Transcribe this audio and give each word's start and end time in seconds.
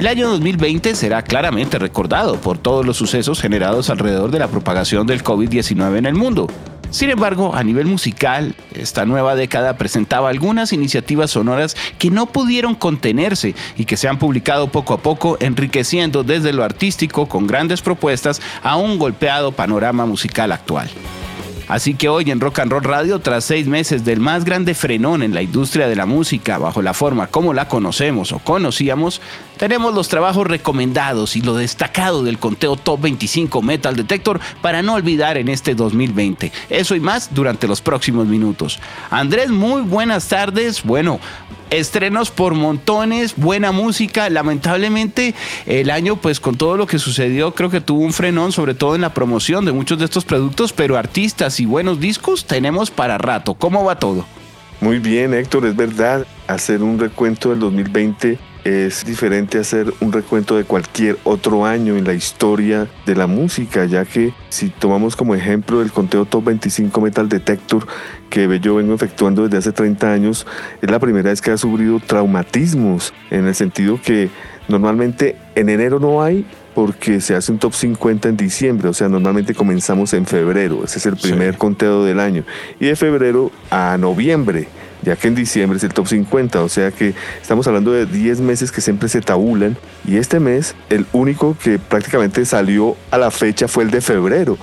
El 0.00 0.06
año 0.06 0.30
2020 0.30 0.94
será 0.94 1.20
claramente 1.20 1.78
recordado 1.78 2.40
por 2.40 2.56
todos 2.56 2.86
los 2.86 2.96
sucesos 2.96 3.38
generados 3.38 3.90
alrededor 3.90 4.30
de 4.30 4.38
la 4.38 4.48
propagación 4.48 5.06
del 5.06 5.22
COVID-19 5.22 5.98
en 5.98 6.06
el 6.06 6.14
mundo. 6.14 6.46
Sin 6.88 7.10
embargo, 7.10 7.54
a 7.54 7.62
nivel 7.62 7.84
musical, 7.84 8.54
esta 8.74 9.04
nueva 9.04 9.34
década 9.34 9.76
presentaba 9.76 10.30
algunas 10.30 10.72
iniciativas 10.72 11.32
sonoras 11.32 11.76
que 11.98 12.10
no 12.10 12.24
pudieron 12.24 12.76
contenerse 12.76 13.54
y 13.76 13.84
que 13.84 13.98
se 13.98 14.08
han 14.08 14.18
publicado 14.18 14.68
poco 14.68 14.94
a 14.94 15.02
poco, 15.02 15.36
enriqueciendo 15.38 16.22
desde 16.22 16.54
lo 16.54 16.64
artístico 16.64 17.28
con 17.28 17.46
grandes 17.46 17.82
propuestas 17.82 18.40
a 18.62 18.76
un 18.76 18.98
golpeado 18.98 19.52
panorama 19.52 20.06
musical 20.06 20.50
actual. 20.52 20.88
Así 21.70 21.94
que 21.94 22.08
hoy 22.08 22.28
en 22.32 22.40
Rock 22.40 22.58
and 22.58 22.72
Roll 22.72 22.82
Radio, 22.82 23.20
tras 23.20 23.44
seis 23.44 23.68
meses 23.68 24.04
del 24.04 24.18
más 24.18 24.44
grande 24.44 24.74
frenón 24.74 25.22
en 25.22 25.32
la 25.32 25.40
industria 25.40 25.86
de 25.86 25.94
la 25.94 26.04
música 26.04 26.58
bajo 26.58 26.82
la 26.82 26.94
forma 26.94 27.28
como 27.28 27.54
la 27.54 27.68
conocemos 27.68 28.32
o 28.32 28.40
conocíamos, 28.40 29.20
tenemos 29.56 29.94
los 29.94 30.08
trabajos 30.08 30.48
recomendados 30.48 31.36
y 31.36 31.42
lo 31.42 31.54
destacado 31.54 32.24
del 32.24 32.40
conteo 32.40 32.74
Top 32.74 33.02
25 33.02 33.62
Metal 33.62 33.94
Detector 33.94 34.40
para 34.60 34.82
no 34.82 34.94
olvidar 34.94 35.38
en 35.38 35.48
este 35.48 35.76
2020. 35.76 36.50
Eso 36.70 36.96
y 36.96 37.00
más 37.00 37.32
durante 37.32 37.68
los 37.68 37.80
próximos 37.80 38.26
minutos. 38.26 38.80
Andrés, 39.08 39.50
muy 39.50 39.82
buenas 39.82 40.26
tardes. 40.26 40.82
Bueno, 40.82 41.20
estrenos 41.70 42.30
por 42.30 42.54
montones, 42.54 43.34
buena 43.36 43.72
música. 43.72 44.28
Lamentablemente 44.30 45.34
el 45.66 45.90
año 45.90 46.16
pues 46.16 46.40
con 46.40 46.56
todo 46.56 46.76
lo 46.76 46.86
que 46.86 46.98
sucedió 46.98 47.54
creo 47.54 47.70
que 47.70 47.80
tuvo 47.80 48.02
un 48.02 48.12
frenón, 48.12 48.52
sobre 48.52 48.74
todo 48.74 48.94
en 48.94 49.00
la 49.00 49.14
promoción 49.14 49.64
de 49.64 49.72
muchos 49.72 49.98
de 49.98 50.04
estos 50.04 50.24
productos, 50.24 50.72
pero 50.72 50.96
artistas 50.96 51.60
y 51.60 51.66
buenos 51.66 52.00
discos 52.00 52.44
tenemos 52.44 52.90
para 52.90 53.18
rato. 53.18 53.54
¿Cómo 53.54 53.84
va 53.84 53.98
todo? 53.98 54.26
Muy 54.80 54.98
bien 54.98 55.34
Héctor, 55.34 55.66
es 55.66 55.76
verdad, 55.76 56.26
hacer 56.46 56.82
un 56.82 56.98
recuento 56.98 57.50
del 57.50 57.60
2020 57.60 58.49
es 58.64 59.04
diferente 59.04 59.58
hacer 59.58 59.92
un 60.00 60.12
recuento 60.12 60.56
de 60.56 60.64
cualquier 60.64 61.18
otro 61.24 61.64
año 61.64 61.96
en 61.96 62.04
la 62.04 62.14
historia 62.14 62.88
de 63.06 63.14
la 63.14 63.26
música, 63.26 63.84
ya 63.86 64.04
que 64.04 64.34
si 64.48 64.68
tomamos 64.68 65.16
como 65.16 65.34
ejemplo 65.34 65.82
el 65.82 65.92
conteo 65.92 66.24
Top 66.24 66.44
25 66.44 67.00
Metal 67.00 67.28
Detector 67.28 67.86
que 68.28 68.60
yo 68.60 68.76
vengo 68.76 68.94
efectuando 68.94 69.44
desde 69.44 69.58
hace 69.58 69.72
30 69.72 70.12
años, 70.12 70.46
es 70.80 70.90
la 70.90 70.98
primera 70.98 71.30
vez 71.30 71.40
que 71.40 71.50
ha 71.50 71.56
sufrido 71.56 72.00
traumatismos, 72.00 73.12
en 73.30 73.46
el 73.46 73.54
sentido 73.54 74.00
que 74.02 74.28
normalmente 74.68 75.36
en 75.54 75.68
enero 75.68 75.98
no 75.98 76.22
hay 76.22 76.46
porque 76.74 77.20
se 77.20 77.34
hace 77.34 77.50
un 77.50 77.58
top 77.58 77.74
50 77.74 78.28
en 78.28 78.36
diciembre, 78.36 78.88
o 78.88 78.92
sea, 78.92 79.08
normalmente 79.08 79.54
comenzamos 79.54 80.12
en 80.12 80.26
febrero, 80.26 80.84
ese 80.84 80.98
es 80.98 81.06
el 81.06 81.16
primer 81.16 81.56
conteo 81.56 82.04
del 82.04 82.20
año, 82.20 82.44
y 82.78 82.86
de 82.86 82.96
febrero 82.96 83.50
a 83.70 83.96
noviembre 83.98 84.68
ya 85.02 85.16
que 85.16 85.28
en 85.28 85.34
diciembre 85.34 85.76
es 85.78 85.84
el 85.84 85.92
top 85.92 86.06
50, 86.06 86.62
o 86.62 86.68
sea 86.68 86.90
que 86.90 87.14
estamos 87.40 87.66
hablando 87.66 87.92
de 87.92 88.06
10 88.06 88.40
meses 88.40 88.72
que 88.72 88.80
siempre 88.80 89.08
se 89.08 89.20
tabulan 89.20 89.76
y 90.06 90.16
este 90.16 90.40
mes 90.40 90.74
el 90.88 91.06
único 91.12 91.56
que 91.62 91.78
prácticamente 91.78 92.44
salió 92.44 92.96
a 93.10 93.18
la 93.18 93.30
fecha 93.30 93.68
fue 93.68 93.84
el 93.84 93.90
de 93.90 94.00
febrero. 94.00 94.58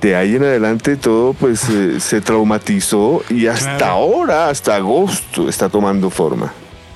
De 0.00 0.16
ahí 0.16 0.34
en 0.34 0.42
adelante 0.42 0.96
todo 0.96 1.32
pues 1.32 1.68
eh, 1.68 2.00
se 2.00 2.20
traumatizó 2.20 3.22
y 3.30 3.46
hasta 3.46 3.88
ahora, 3.90 4.48
hasta 4.48 4.76
agosto, 4.76 5.48
está 5.48 5.68
tomando 5.68 6.10
forma. 6.10 6.52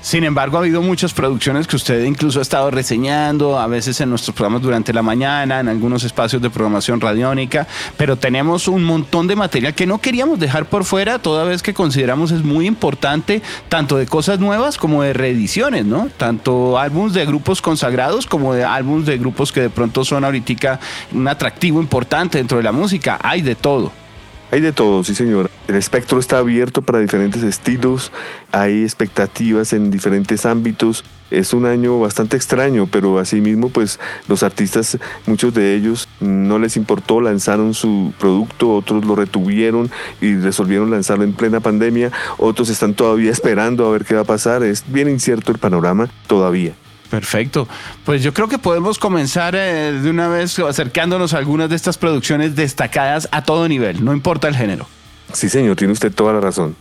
Sin 0.07 0.23
embargo, 0.23 0.55
ha 0.55 0.61
habido 0.61 0.81
muchas 0.81 1.11
producciones 1.11 1.67
que 1.67 1.75
usted 1.75 2.05
incluso 2.05 2.39
ha 2.39 2.41
estado 2.41 2.71
reseñando, 2.71 3.59
a 3.59 3.67
veces 3.67 3.99
en 3.99 4.09
nuestros 4.09 4.33
programas 4.33 4.61
durante 4.61 4.93
la 4.93 5.01
mañana, 5.01 5.59
en 5.59 5.67
algunos 5.67 6.05
espacios 6.05 6.41
de 6.41 6.49
programación 6.49 7.01
radiónica, 7.01 7.67
pero 7.97 8.15
tenemos 8.15 8.69
un 8.69 8.85
montón 8.85 9.27
de 9.27 9.35
material 9.35 9.75
que 9.75 9.85
no 9.85 9.97
queríamos 9.97 10.39
dejar 10.39 10.67
por 10.67 10.85
fuera, 10.85 11.19
toda 11.19 11.43
vez 11.43 11.61
que 11.61 11.73
consideramos 11.73 12.31
es 12.31 12.41
muy 12.41 12.67
importante, 12.67 13.41
tanto 13.67 13.97
de 13.97 14.05
cosas 14.05 14.39
nuevas 14.39 14.77
como 14.77 15.03
de 15.03 15.11
reediciones, 15.11 15.83
¿no? 15.83 16.07
Tanto 16.15 16.79
álbumes 16.79 17.11
de 17.11 17.25
grupos 17.25 17.61
consagrados 17.61 18.27
como 18.27 18.53
de 18.53 18.63
álbumes 18.63 19.07
de 19.07 19.17
grupos 19.17 19.51
que 19.51 19.59
de 19.59 19.69
pronto 19.69 20.05
son 20.05 20.23
ahorita 20.23 20.79
un 21.11 21.27
atractivo 21.27 21.81
importante 21.81 22.37
dentro 22.37 22.59
de 22.59 22.63
la 22.63 22.71
música, 22.71 23.19
hay 23.21 23.41
de 23.41 23.55
todo. 23.55 24.06
Hay 24.49 24.61
de 24.61 24.71
todo, 24.71 25.03
sí 25.03 25.13
señor. 25.13 25.49
El 25.67 25.75
espectro 25.75 26.19
está 26.19 26.37
abierto 26.37 26.81
para 26.81 26.99
diferentes 26.99 27.43
estilos, 27.43 28.13
hay 28.53 28.83
expectativas 28.83 29.73
en 29.73 29.91
diferentes 29.91 30.45
ámbitos. 30.45 31.03
Es 31.29 31.53
un 31.53 31.65
año 31.65 31.99
bastante 31.99 32.37
extraño, 32.37 32.87
pero 32.89 33.19
asimismo 33.19 33.67
pues 33.67 33.99
los 34.29 34.43
artistas, 34.43 34.97
muchos 35.25 35.53
de 35.53 35.75
ellos 35.75 36.07
no 36.21 36.59
les 36.59 36.77
importó, 36.77 37.19
lanzaron 37.19 37.73
su 37.73 38.13
producto, 38.17 38.73
otros 38.73 39.03
lo 39.03 39.17
retuvieron 39.17 39.91
y 40.21 40.35
resolvieron 40.35 40.91
lanzarlo 40.91 41.25
en 41.25 41.33
plena 41.33 41.59
pandemia, 41.59 42.13
otros 42.37 42.69
están 42.69 42.93
todavía 42.93 43.31
esperando 43.37 43.85
a 43.85 43.91
ver 43.91 44.05
qué 44.05 44.15
va 44.15 44.21
a 44.21 44.23
pasar. 44.23 44.63
Es 44.63 44.85
bien 44.87 45.09
incierto 45.09 45.51
el 45.51 45.57
panorama 45.57 46.07
todavía. 46.27 46.73
Perfecto. 47.09 47.67
Pues 48.05 48.21
yo 48.21 48.33
creo 48.33 48.47
que 48.47 48.57
podemos 48.57 48.99
comenzar 48.99 49.55
eh, 49.55 49.93
de 49.93 50.09
una 50.09 50.27
vez 50.27 50.57
acercándonos 50.59 51.33
a 51.33 51.37
algunas 51.37 51.69
de 51.69 51.75
estas 51.75 51.97
producciones 51.97 52.55
destacadas 52.55 53.29
a 53.31 53.43
todo 53.43 53.67
nivel, 53.67 54.03
no 54.03 54.13
importa 54.13 54.47
el 54.47 54.55
género. 54.55 54.87
Sí, 55.33 55.49
señor, 55.49 55.75
tiene 55.75 55.93
usted 55.93 56.13
toda 56.13 56.33
la 56.33 56.41
razón. 56.41 56.75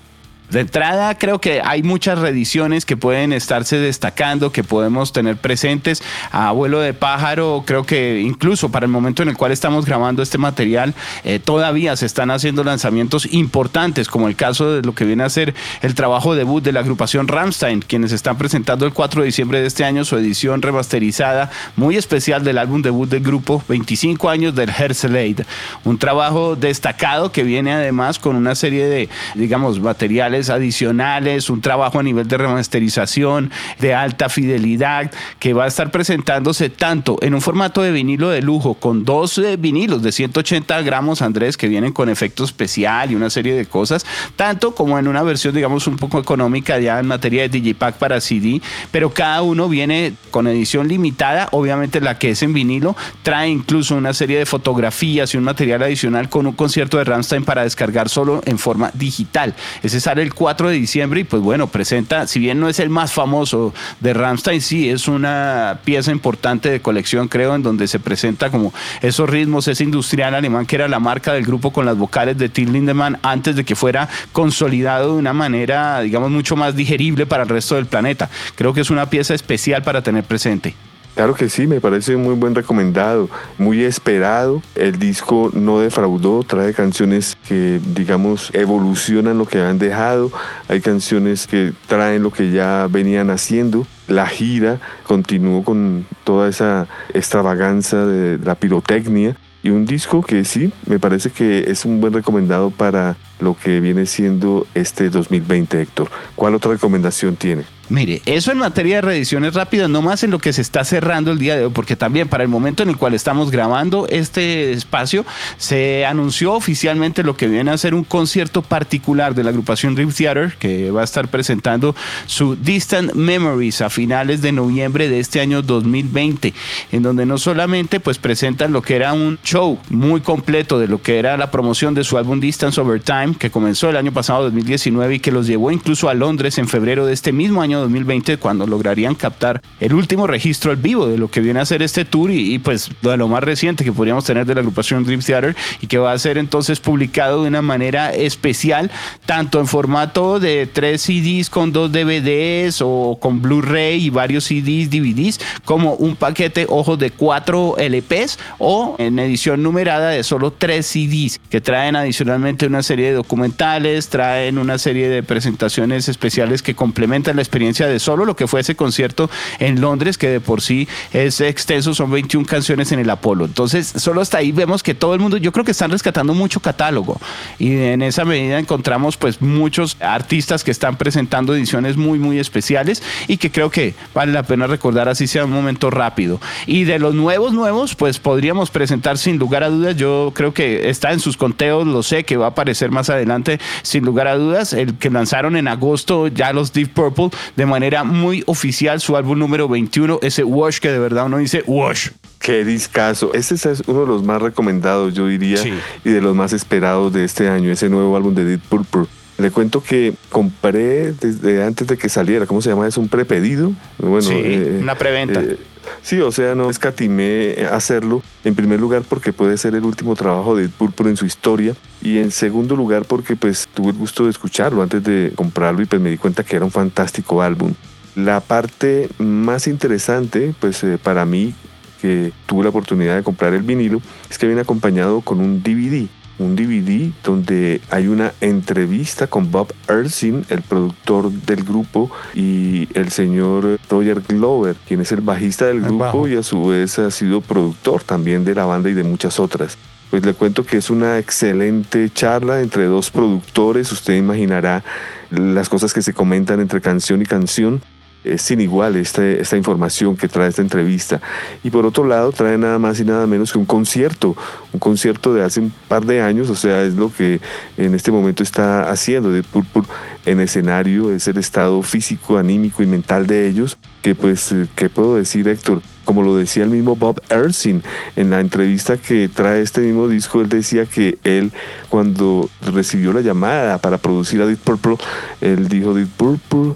De 0.51 0.61
entrada, 0.61 1.19
creo 1.19 1.41
que 1.41 1.61
hay 1.65 1.83
muchas 1.83 2.21
reediciones 2.21 2.85
que 2.85 2.97
pueden 2.97 3.33
estarse 3.33 3.79
destacando, 3.79 4.53
que 4.53 4.63
podemos 4.63 5.13
tener 5.13 5.37
presentes. 5.37 6.03
A 6.31 6.49
Abuelo 6.49 6.79
de 6.79 6.95
Pájaro, 6.95 7.65
creo 7.67 7.85
que 7.85 8.21
incluso 8.21 8.71
para 8.71 8.87
el 8.87 8.93
momento 8.93 9.25
en 9.25 9.29
el 9.29 9.37
cual 9.37 9.51
estamos 9.51 9.87
grabando 9.87 10.23
este 10.23 10.39
material, 10.39 10.95
eh, 11.25 11.41
todavía 11.41 11.97
se 11.97 12.07
están 12.07 12.31
haciendo 12.31 12.63
lanzamientos 12.63 13.27
importantes, 13.33 14.09
como 14.09 14.29
el 14.29 14.37
caso 14.37 14.73
de 14.73 14.83
lo 14.83 14.95
que 14.95 15.05
viene 15.05 15.25
a 15.25 15.31
ser 15.31 15.55
el 15.83 15.97
trabajo 15.97 16.37
debut 16.37 16.63
de 16.63 16.73
la 16.73 16.81
agrupación 16.81 17.27
Ramstein, 17.27 17.81
quienes 17.81 18.13
están 18.13 18.39
presentando 18.39 18.87
el 18.87 18.93
4 18.93 19.23
de 19.23 19.27
diciembre 19.27 19.61
de 19.61 19.67
este 19.67 19.85
año 19.85 20.05
su 20.05 20.17
edición 20.17 20.63
remasterizada, 20.63 21.51
muy 21.75 21.97
especial 21.97 22.45
del 22.45 22.59
álbum 22.59 22.83
debut 22.83 23.09
del 23.09 23.23
grupo, 23.23 23.65
25 23.69 24.31
años 24.31 24.55
del 24.55 24.71
Herzeleid. 24.71 25.41
Un 25.85 25.99
trabajo 25.99 26.55
destacado 26.55 27.33
que 27.33 27.43
viene 27.43 27.73
además 27.73 28.21
con 28.21 28.37
una 28.37 28.55
serie 28.55 28.87
de, 28.87 29.09
digamos, 29.35 29.81
materiales 29.81 30.36
adicionales, 30.51 31.51
un 31.51 31.61
trabajo 31.61 31.99
a 31.99 32.03
nivel 32.03 32.29
de 32.29 32.37
remasterización, 32.37 33.51
de 33.81 33.95
alta 33.95 34.29
fidelidad, 34.29 35.11
que 35.39 35.53
va 35.53 35.65
a 35.65 35.69
estar 35.69 35.91
presentándose 35.91 36.69
tanto 36.71 37.19
en 37.23 37.35
un 37.35 37.41
formato 37.41 37.83
de 37.83 37.93
vinilo 37.93 38.29
de 38.29 38.43
lujo, 38.43 38.75
con 38.75 39.05
dos 39.05 39.39
eh, 39.39 39.57
vinilos 39.57 40.03
de 40.03 40.13
180 40.13 40.83
gramos, 40.83 41.23
Andrés, 41.23 41.57
que 41.57 41.69
vienen 41.69 41.93
con 41.93 42.09
efecto 42.09 42.45
especial 42.45 43.11
y 43.11 43.15
una 43.15 43.31
serie 43.31 43.55
de 43.55 43.67
cosas, 43.67 44.05
tanto 44.37 44.75
como 44.75 44.99
en 44.99 45.09
una 45.09 45.23
versión, 45.23 45.55
digamos, 45.55 45.87
un 45.87 45.97
poco 45.97 46.19
económica 46.19 46.79
ya 46.79 46.99
en 46.99 47.07
materia 47.07 47.43
de 47.43 47.49
Digipack 47.49 47.97
para 47.97 48.21
CD, 48.21 48.61
pero 48.91 49.11
cada 49.11 49.43
uno 49.43 49.69
viene 49.69 50.15
con 50.31 50.47
edición 50.47 50.89
limitada, 50.89 51.49
obviamente 51.53 52.01
la 52.01 52.19
que 52.19 52.31
es 52.31 52.43
en 52.43 52.53
vinilo, 52.53 52.97
trae 53.23 53.49
incluso 53.49 53.97
una 53.97 54.13
serie 54.13 54.39
de 54.39 54.47
fotografías 54.47 55.35
y 55.35 55.39
un 55.39 55.45
material 55.45 55.83
adicional 55.83 56.29
con 56.29 56.47
un 56.47 56.53
concierto 56.53 56.99
de 56.99 57.05
Rammstein 57.05 57.45
para 57.45 57.63
descargar 57.63 58.09
solo 58.09 58.43
en 58.45 58.59
forma 58.59 58.91
digital. 58.95 59.55
Ese 59.83 60.01
sale 60.01 60.23
el 60.27 60.35
4 60.35 60.69
de 60.69 60.75
diciembre 60.75 61.21
y 61.21 61.25
pues 61.25 61.41
bueno, 61.41 61.69
presenta, 61.69 62.27
si 62.27 62.41
bien 62.41 62.61
no 62.61 62.69
es 62.69 62.81
el 62.81 62.91
más 62.91 63.13
famoso 63.13 63.73
de 64.01 64.13
Rammstein, 64.13 64.61
sí 64.61 64.89
es 64.89 65.09
una 65.09 65.79
pieza 65.85 66.11
importante 66.11 66.69
de 66.69 66.81
colección, 66.81 67.29
creo, 67.29 67.55
en 67.55 67.63
donde 67.63 67.87
se 67.87 68.01
presenta 68.01 68.51
como 68.51 68.75
esos 69.03 69.31
ritmos, 69.31 69.69
ese 69.69 69.85
industrial 69.85 70.35
alemán 70.35 70.67
que 70.67 70.77
era 70.77 70.89
la 70.89 70.99
marca 70.99 71.33
del 71.33 71.45
grupo 71.45 71.73
con 71.73 71.87
las 71.87 71.97
vocales 71.97 72.37
de 72.37 72.49
Till 72.49 72.73
Lindemann 72.73 73.19
antes 73.23 73.57
de 73.57 73.65
que 73.65 73.77
fuera 73.77 74.09
consolidado 74.33 75.13
de 75.13 75.19
una 75.19 75.33
manera, 75.33 76.01
digamos, 76.01 76.31
mucho 76.31 76.57
más 76.57 76.75
digerible 76.75 77.27
para 77.27 77.45
el 77.45 77.49
resto 77.49 77.77
del 77.77 77.87
planeta. 77.87 78.29
Creo 78.57 78.75
que 78.75 78.81
es 78.81 78.91
una 78.91 79.09
pieza 79.09 79.35
especial 79.35 79.83
para 79.83 80.03
tener 80.03 80.25
presente. 80.25 80.75
Claro 81.17 81.35
que 81.35 81.49
sí, 81.49 81.67
me 81.67 81.81
parece 81.81 82.15
muy 82.19 82.35
buen 82.35 82.55
recomendado, 82.55 83.31
muy 83.57 83.83
esperado. 83.85 84.61
El 84.75 84.99
disco 84.99 85.51
no 85.55 85.81
defraudó, 85.81 86.43
trae 86.43 86.75
canciones 86.75 87.39
que, 87.49 87.81
digamos, 87.95 88.51
evolucionan 88.53 89.39
lo 89.39 89.47
que 89.47 89.59
han 89.59 89.79
dejado. 89.79 90.31
Hay 90.69 90.83
canciones 90.83 91.47
que 91.47 91.73
traen 91.87 92.23
lo 92.23 92.31
que 92.31 92.51
ya 92.51 92.87
venían 92.91 93.31
haciendo. 93.31 93.87
La 94.09 94.27
gira 94.27 94.79
continuó 95.07 95.65
con 95.65 96.05
toda 96.25 96.51
esa 96.51 96.87
extravaganza 97.15 98.05
de 98.05 98.37
la 98.37 98.55
pirotecnia. 98.55 99.39
Y 99.63 99.71
un 99.71 99.87
disco 99.87 100.21
que 100.21 100.45
sí, 100.45 100.71
me 100.85 100.99
parece 100.99 101.31
que 101.31 101.71
es 101.71 101.87
un 101.87 101.99
buen 101.99 102.13
recomendado 102.13 102.71
para 102.71 103.17
lo 103.41 103.57
que 103.57 103.81
viene 103.81 104.07
siendo 104.07 104.67
este 104.75 105.11
2020, 105.11 105.81
Héctor. 105.81 106.11
¿Cuál 106.35 106.55
otra 106.55 106.73
recomendación 106.73 107.37
tiene? 107.37 107.65
Mire, 107.89 108.21
eso 108.27 108.51
en 108.51 108.59
materia 108.59 108.97
de 108.97 109.03
reediciones 109.03 109.55
rápidas, 109.55 109.89
no 109.89 110.03
más 110.03 110.25
en 110.25 110.33
lo 110.33 110.41
que 110.41 110.53
se 110.53 110.61
está 110.61 110.85
cerrando 110.85 111.31
el 111.31 111.39
día 111.39 111.57
de 111.57 111.67
hoy, 111.67 111.71
porque 111.73 111.95
también 111.95 112.27
para 112.27 112.43
el 112.43 112.49
momento 112.49 112.83
en 112.83 112.89
el 112.89 112.97
cual 112.97 113.15
estamos 113.15 113.53
grabando 113.53 114.09
este 114.09 114.73
espacio, 114.73 115.25
se 115.57 116.05
anunció 116.05 116.55
oficialmente 116.55 117.23
lo 117.23 117.37
que 117.37 117.47
viene 117.47 117.71
a 117.71 117.79
ser 117.79 117.95
un 117.95 118.03
concierto 118.03 118.63
particular 118.63 119.37
de 119.37 119.45
la 119.45 119.51
agrupación 119.51 119.95
Dream 119.95 120.13
Theater, 120.13 120.57
que 120.59 120.91
va 120.91 121.03
a 121.03 121.05
estar 121.05 121.29
presentando 121.29 121.95
su 122.27 122.57
Distant 122.57 123.13
Memories 123.15 123.81
a 123.81 123.89
finales 123.89 124.43
de 124.43 124.51
noviembre 124.51 125.09
de 125.09 125.21
este 125.21 125.41
año 125.41 125.63
2020, 125.63 126.55
en 126.91 127.03
donde 127.05 127.25
no 127.25 127.39
solamente 127.39 128.01
pues 128.01 128.19
presentan 128.19 128.73
lo 128.73 128.83
que 128.83 128.97
era 128.97 129.13
un 129.13 129.39
show 129.45 129.79
muy 129.91 130.23
completo 130.23 130.81
de 130.81 130.89
lo 130.89 131.01
que 131.01 131.21
era 131.21 131.37
la 131.37 131.53
promoción 131.53 131.95
de 131.95 132.03
su 132.03 132.19
álbum 132.19 132.41
Distance 132.41 132.81
Over 132.81 133.01
Time, 133.01 133.26
que 133.35 133.51
comenzó 133.51 133.91
el 133.91 133.97
año 133.97 134.13
pasado 134.13 134.45
2019 134.45 135.17
y 135.17 135.21
que 135.21 135.33
los 135.33 135.47
llevó 135.47 135.71
incluso 135.71 136.09
a 136.09 136.15
Londres 136.15 136.59
en 136.59 136.69
febrero 136.69 137.07
de 137.07 137.13
este 137.13 137.33
mismo 137.33 137.63
año 137.63 137.81
2020 137.81 138.37
cuando 138.39 138.67
lograrían 138.67 139.15
captar 139.15 139.61
el 139.81 139.95
último 139.95 140.27
registro 140.27 140.71
al 140.71 140.77
vivo 140.77 141.07
de 141.07 141.19
lo 141.19 141.31
que 141.31 141.41
viene 141.41 141.61
a 141.61 141.67
ser 141.67 141.83
este 141.83 142.05
tour 142.05 142.31
y, 142.31 142.59
pues 142.59 142.91
de 143.03 143.17
lo 143.17 143.29
más 143.29 143.43
reciente 143.43 143.85
que 143.85 143.93
podríamos 143.93 144.25
tener 144.25 144.47
de 144.47 144.55
la 144.55 144.61
agrupación 144.61 145.05
Dream 145.05 145.21
Theater 145.21 145.57
y 145.81 145.87
que 145.87 145.99
va 145.99 146.13
a 146.13 146.19
ser 146.19 146.39
entonces 146.39 146.81
publicado 146.81 147.43
de 147.43 147.49
una 147.49 147.63
manera 147.63 148.13
especial 148.13 148.91
tanto 149.25 149.61
en 149.61 149.67
formato 149.67 150.41
de 150.41 150.67
tres 150.67 151.03
CDs 151.03 151.51
con 151.51 151.73
dos 151.73 151.93
DVDs 151.93 152.81
o 152.83 153.19
con 153.21 153.43
Blu-ray 153.43 154.07
y 154.07 154.11
varios 154.11 154.45
CDs, 154.45 154.91
DVDs 154.91 155.41
como 155.65 155.95
un 155.95 156.17
paquete 156.17 156.67
ojos 156.69 156.99
de 156.99 157.11
cuatro 157.11 157.77
LPs 157.79 158.39
o 158.59 158.97
en 158.99 159.19
edición 159.19 159.63
numerada 159.63 160.11
de 160.11 160.23
solo 160.23 160.53
tres 160.53 160.87
CDs 160.87 161.41
que 161.51 161.61
traen 161.61 161.97
adicionalmente 161.97 162.67
una 162.67 162.83
serie 162.83 163.13
de 163.13 163.16
documentales, 163.17 164.09
traen 164.09 164.59
una 164.59 164.79
serie 164.79 165.09
de 165.09 165.25
presentaciones 165.25 166.09
especiales 166.09 166.63
que 166.63 166.77
complementan 166.77 167.37
la 167.37 167.43
experiencia 167.43 167.89
de 167.89 167.99
solo 167.99 168.25
lo 168.25 168.37
que 168.37 168.47
fue 168.47 168.61
ese 168.61 168.77
concierto 168.77 169.29
en 169.59 169.81
Londres, 169.81 170.19
que 170.19 170.29
de 170.29 170.41
por 170.41 170.61
sí 170.61 170.87
es 171.13 171.41
extenso, 171.41 171.95
son 171.95 172.11
21 172.13 172.47
canciones 172.47 172.93
en 172.93 173.01
el 173.01 173.11
Apolo. 173.11 173.45
Entonces, 173.45 173.93
solo 173.97 174.21
hasta 174.21 174.39
ahí 174.39 174.53
vemos 174.53 174.83
que 174.83 174.95
todo 174.95 175.15
el 175.15 175.21
mundo, 175.21 175.37
yo 175.37 175.53
creo 175.53 175.65
que 175.65 175.73
están 175.73 175.91
rescatando 175.91 176.35
mucho 176.35 176.61
catálogo 176.61 177.21
y 177.59 177.73
en 177.77 178.03
esa 178.03 178.25
medida 178.25 178.59
encontramos 178.59 179.17
pues 179.17 179.41
muchos 179.43 179.97
artistas 180.01 180.63
que 180.63 180.71
están 180.71 180.97
presentando 180.97 181.55
ediciones 181.55 181.97
muy, 181.97 182.19
muy 182.19 182.39
especiales 182.39 183.03
y 183.27 183.39
que 183.39 183.51
creo 183.51 183.71
que 183.71 183.95
vale 184.15 184.33
la 184.33 184.43
pena 184.43 184.67
recordar 184.67 185.09
así 185.09 185.27
sea 185.27 185.45
un 185.45 185.53
momento 185.53 185.91
rápido. 185.91 186.41
Y 186.67 186.85
de 186.85 186.99
los 186.99 187.15
nuevos, 187.15 187.53
nuevos, 187.53 187.95
pues 187.95 188.19
podríamos 188.19 188.71
presentar 188.71 189.19
sin 189.19 189.39
lugar 189.39 189.63
a 189.63 189.71
dudas, 189.71 189.97
yo 189.97 190.33
creo 190.35 190.53
que 190.53 190.89
está 190.89 191.13
en 191.13 191.21
sus 191.21 191.37
conteos, 191.37 191.87
lo 191.87 192.03
sé 192.03 192.25
que 192.25 192.37
va 192.37 192.47
a 192.47 192.51
aparecer 192.51 192.91
más 192.91 193.06
adelante, 193.11 193.59
sin 193.83 194.05
lugar 194.05 194.29
a 194.29 194.37
dudas, 194.37 194.73
el 194.73 194.99
que 194.99 195.11
lanzaron 195.11 195.57
en 195.57 195.69
agosto 195.69 196.29
ya 196.29 196.53
los 196.53 196.73
Deep 196.73 196.93
Purple, 196.93 197.31
de 197.57 197.67
manera 197.67 198.05
muy 198.05 198.43
oficial 198.47 199.01
su 199.01 199.17
álbum 199.17 199.39
número 199.39 199.69
21, 199.69 200.21
ese 200.23 200.45
Wash 200.45 200.79
que 200.79 200.91
de 200.91 200.99
verdad 200.99 201.27
uno 201.27 201.39
dice 201.39 201.63
Wash. 201.67 202.11
Qué 202.39 202.65
discazo. 202.65 203.33
Este 203.35 203.55
es 203.55 203.83
uno 203.87 204.01
de 204.01 204.07
los 204.07 204.23
más 204.23 204.41
recomendados, 204.41 205.15
yo 205.15 205.27
diría, 205.27 205.59
y 206.05 206.11
de 206.11 206.21
los 206.21 206.35
más 206.35 206.53
esperados 206.53 207.13
de 207.13 207.25
este 207.25 207.49
año, 207.49 207.73
ese 207.73 207.89
nuevo 207.89 208.17
álbum 208.17 208.35
de 208.35 208.45
Deep 208.45 208.61
Purple. 208.69 209.07
Le 209.39 209.51
cuento 209.51 209.83
que 209.83 210.15
compré 210.31 211.13
desde 211.13 211.63
antes 211.63 211.87
de 211.87 211.99
que 211.99 212.09
saliera, 212.09 212.47
¿cómo 212.47 212.63
se 212.63 212.71
llama? 212.71 212.89
Es 212.89 212.97
un 212.97 213.09
prepedido. 213.09 213.73
Bueno, 213.99 214.23
sí, 214.23 214.33
eh, 214.35 214.79
una 214.81 214.95
preventa. 214.95 215.43
Eh, 215.43 215.59
sí, 216.01 216.21
o 216.21 216.33
sea, 216.33 216.55
no 216.55 216.71
escatimé 216.71 217.67
hacerlo. 217.71 218.23
En 218.45 218.55
primer 218.55 218.81
lugar, 218.81 219.03
porque 219.07 219.35
puede 219.35 219.59
ser 219.59 219.75
el 219.75 219.85
último 219.85 220.17
trabajo 220.17 220.57
de 220.57 220.71
Purple 220.71 221.11
en 221.11 221.19
su 221.19 221.27
historia. 221.27 221.75
Y 222.01 222.19
en 222.19 222.31
segundo 222.31 222.77
lugar, 222.77 223.05
porque 223.05 223.37
pues 223.37 223.69
tuve 223.75 223.91
el 223.91 223.99
gusto 223.99 224.25
de 224.25 224.31
escucharlo 224.31 224.83
antes 224.83 225.05
de 225.05 225.33
comprarlo 225.37 225.83
y 225.83 225.87
pues 225.87 226.01
me 226.01 226.09
di 226.09 226.17
cuenta 226.17 226.43
que 226.43 226.57
era 226.57 226.65
un 226.65 226.71
fantástico 226.71 227.43
álbum. 227.43 227.75
La 228.15 228.41
parte 228.41 229.11
más 229.19 229.67
interesante, 229.67 230.55
pues 230.59 230.83
eh, 230.83 230.97
para 230.97 231.27
mí, 231.27 231.55
que 232.01 232.33
tuve 232.47 232.63
la 232.63 232.71
oportunidad 232.71 233.17
de 233.17 233.23
comprar 233.23 233.53
el 233.53 233.63
vinilo, 233.63 234.01
es 234.31 234.39
que 234.39 234.47
viene 234.47 234.63
acompañado 234.63 235.21
con 235.21 235.41
un 235.41 235.63
DVD 235.63 236.09
un 236.39 236.57
DVD 236.57 237.13
donde 237.25 237.81
hay 237.91 238.09
una 238.09 238.33
entrevista 238.41 239.27
con 239.27 239.51
Bob 239.51 239.73
Ersin, 239.89 240.45
el 240.49 240.63
productor 240.63 241.31
del 241.31 241.65
grupo, 241.65 242.11
y 242.35 242.89
el 242.95 243.11
señor 243.11 243.79
Roger 243.89 244.21
Glover, 244.21 244.77
quien 244.87 245.01
es 245.01 245.13
el 245.13 245.21
bajista 245.21 245.67
del 245.67 245.81
grupo 245.81 246.29
y 246.29 246.37
a 246.37 246.43
su 246.43 246.67
vez 246.67 246.99
ha 246.99 247.11
sido 247.11 247.41
productor 247.41 248.03
también 248.03 248.45
de 248.45 248.55
la 248.55 248.67
banda 248.67 248.91
y 248.91 248.95
de 248.95 249.05
muchas 249.05 249.41
otras. 249.41 249.79
Pues 250.11 250.25
le 250.25 250.35
cuento 250.35 250.65
que 250.65 250.77
es 250.77 250.89
una 250.89 251.19
excelente 251.19 252.11
charla 252.11 252.61
entre 252.61 252.85
dos 252.85 253.11
productores, 253.11 253.91
usted 253.91 254.15
imaginará 254.15 254.85
las 255.31 255.69
cosas 255.69 255.93
que 255.93 256.03
se 256.03 256.15
comentan 256.15 256.61
entre 256.61 256.81
canción 256.81 257.21
y 257.23 257.27
canción 257.27 257.83
es 258.25 258.43
sin 258.43 258.61
igual 258.61 258.97
este, 258.97 259.41
esta 259.41 259.57
información 259.57 260.17
que 260.17 260.29
trae 260.29 260.49
esta 260.49 260.63
entrevista. 260.63 261.21
Y 261.63 261.71
por 261.71 261.87
otro 261.87 262.05
lado, 262.05 262.33
trae 262.33 262.59
nada 262.59 262.79
más 262.79 262.99
y 263.01 263.05
nada 263.05 263.27
menos 263.27 263.53
que 263.53 263.59
un 263.59 263.67
concierto, 263.67 264.37
un 264.73 264.81
concierto 264.81 265.33
de 265.33 265.43
hace 265.43 265.61
un 265.61 265.73
par 265.89 266.05
de 266.05 266.21
años, 266.21 266.51
o 266.51 266.55
sea, 266.55 266.83
es 266.83 266.95
lo 266.95 267.13
que 267.13 267.41
en 267.77 267.95
este 267.95 268.11
momento 268.11 268.43
está 268.43 268.91
haciendo 268.91 269.31
de 269.31 269.43
Purpur 269.43 269.85
en 270.25 270.41
escenario, 270.41 271.13
es 271.13 271.29
el 271.29 271.39
estado 271.39 271.81
físico, 271.83 272.37
anímico 272.37 272.83
y 272.83 272.87
mental 272.87 273.27
de 273.27 273.49
ellos, 273.49 273.79
que 274.03 274.15
pues, 274.15 274.53
eh, 274.53 274.67
¿qué 274.75 274.89
puedo 274.89 275.17
decir, 275.17 275.47
Héctor? 275.49 275.83
Como 276.05 276.23
lo 276.23 276.37
decía 276.37 276.65
el 276.65 276.71
mismo 276.71 276.95
Bob 276.95 277.21
Ersin 277.31 277.83
en 278.15 278.31
la 278.31 278.41
entrevista 278.41 278.97
que 278.97 279.29
trae 279.29 279.63
este 279.63 279.81
mismo 279.81 280.09
disco, 280.09 280.41
él 280.41 280.49
decía 280.49 280.87
que 280.87 281.19
él 281.25 281.53
cuando 281.89 282.49
recibió 282.63 283.13
la 283.13 283.21
llamada 283.21 283.79
para 283.79 283.99
producir 283.99 284.41
a 284.43 284.47
Deep 284.47 284.59
Purple, 284.59 284.97
él 285.41 285.69
dijo 285.69 285.95
Deep 285.95 286.09
Purple 286.17 286.75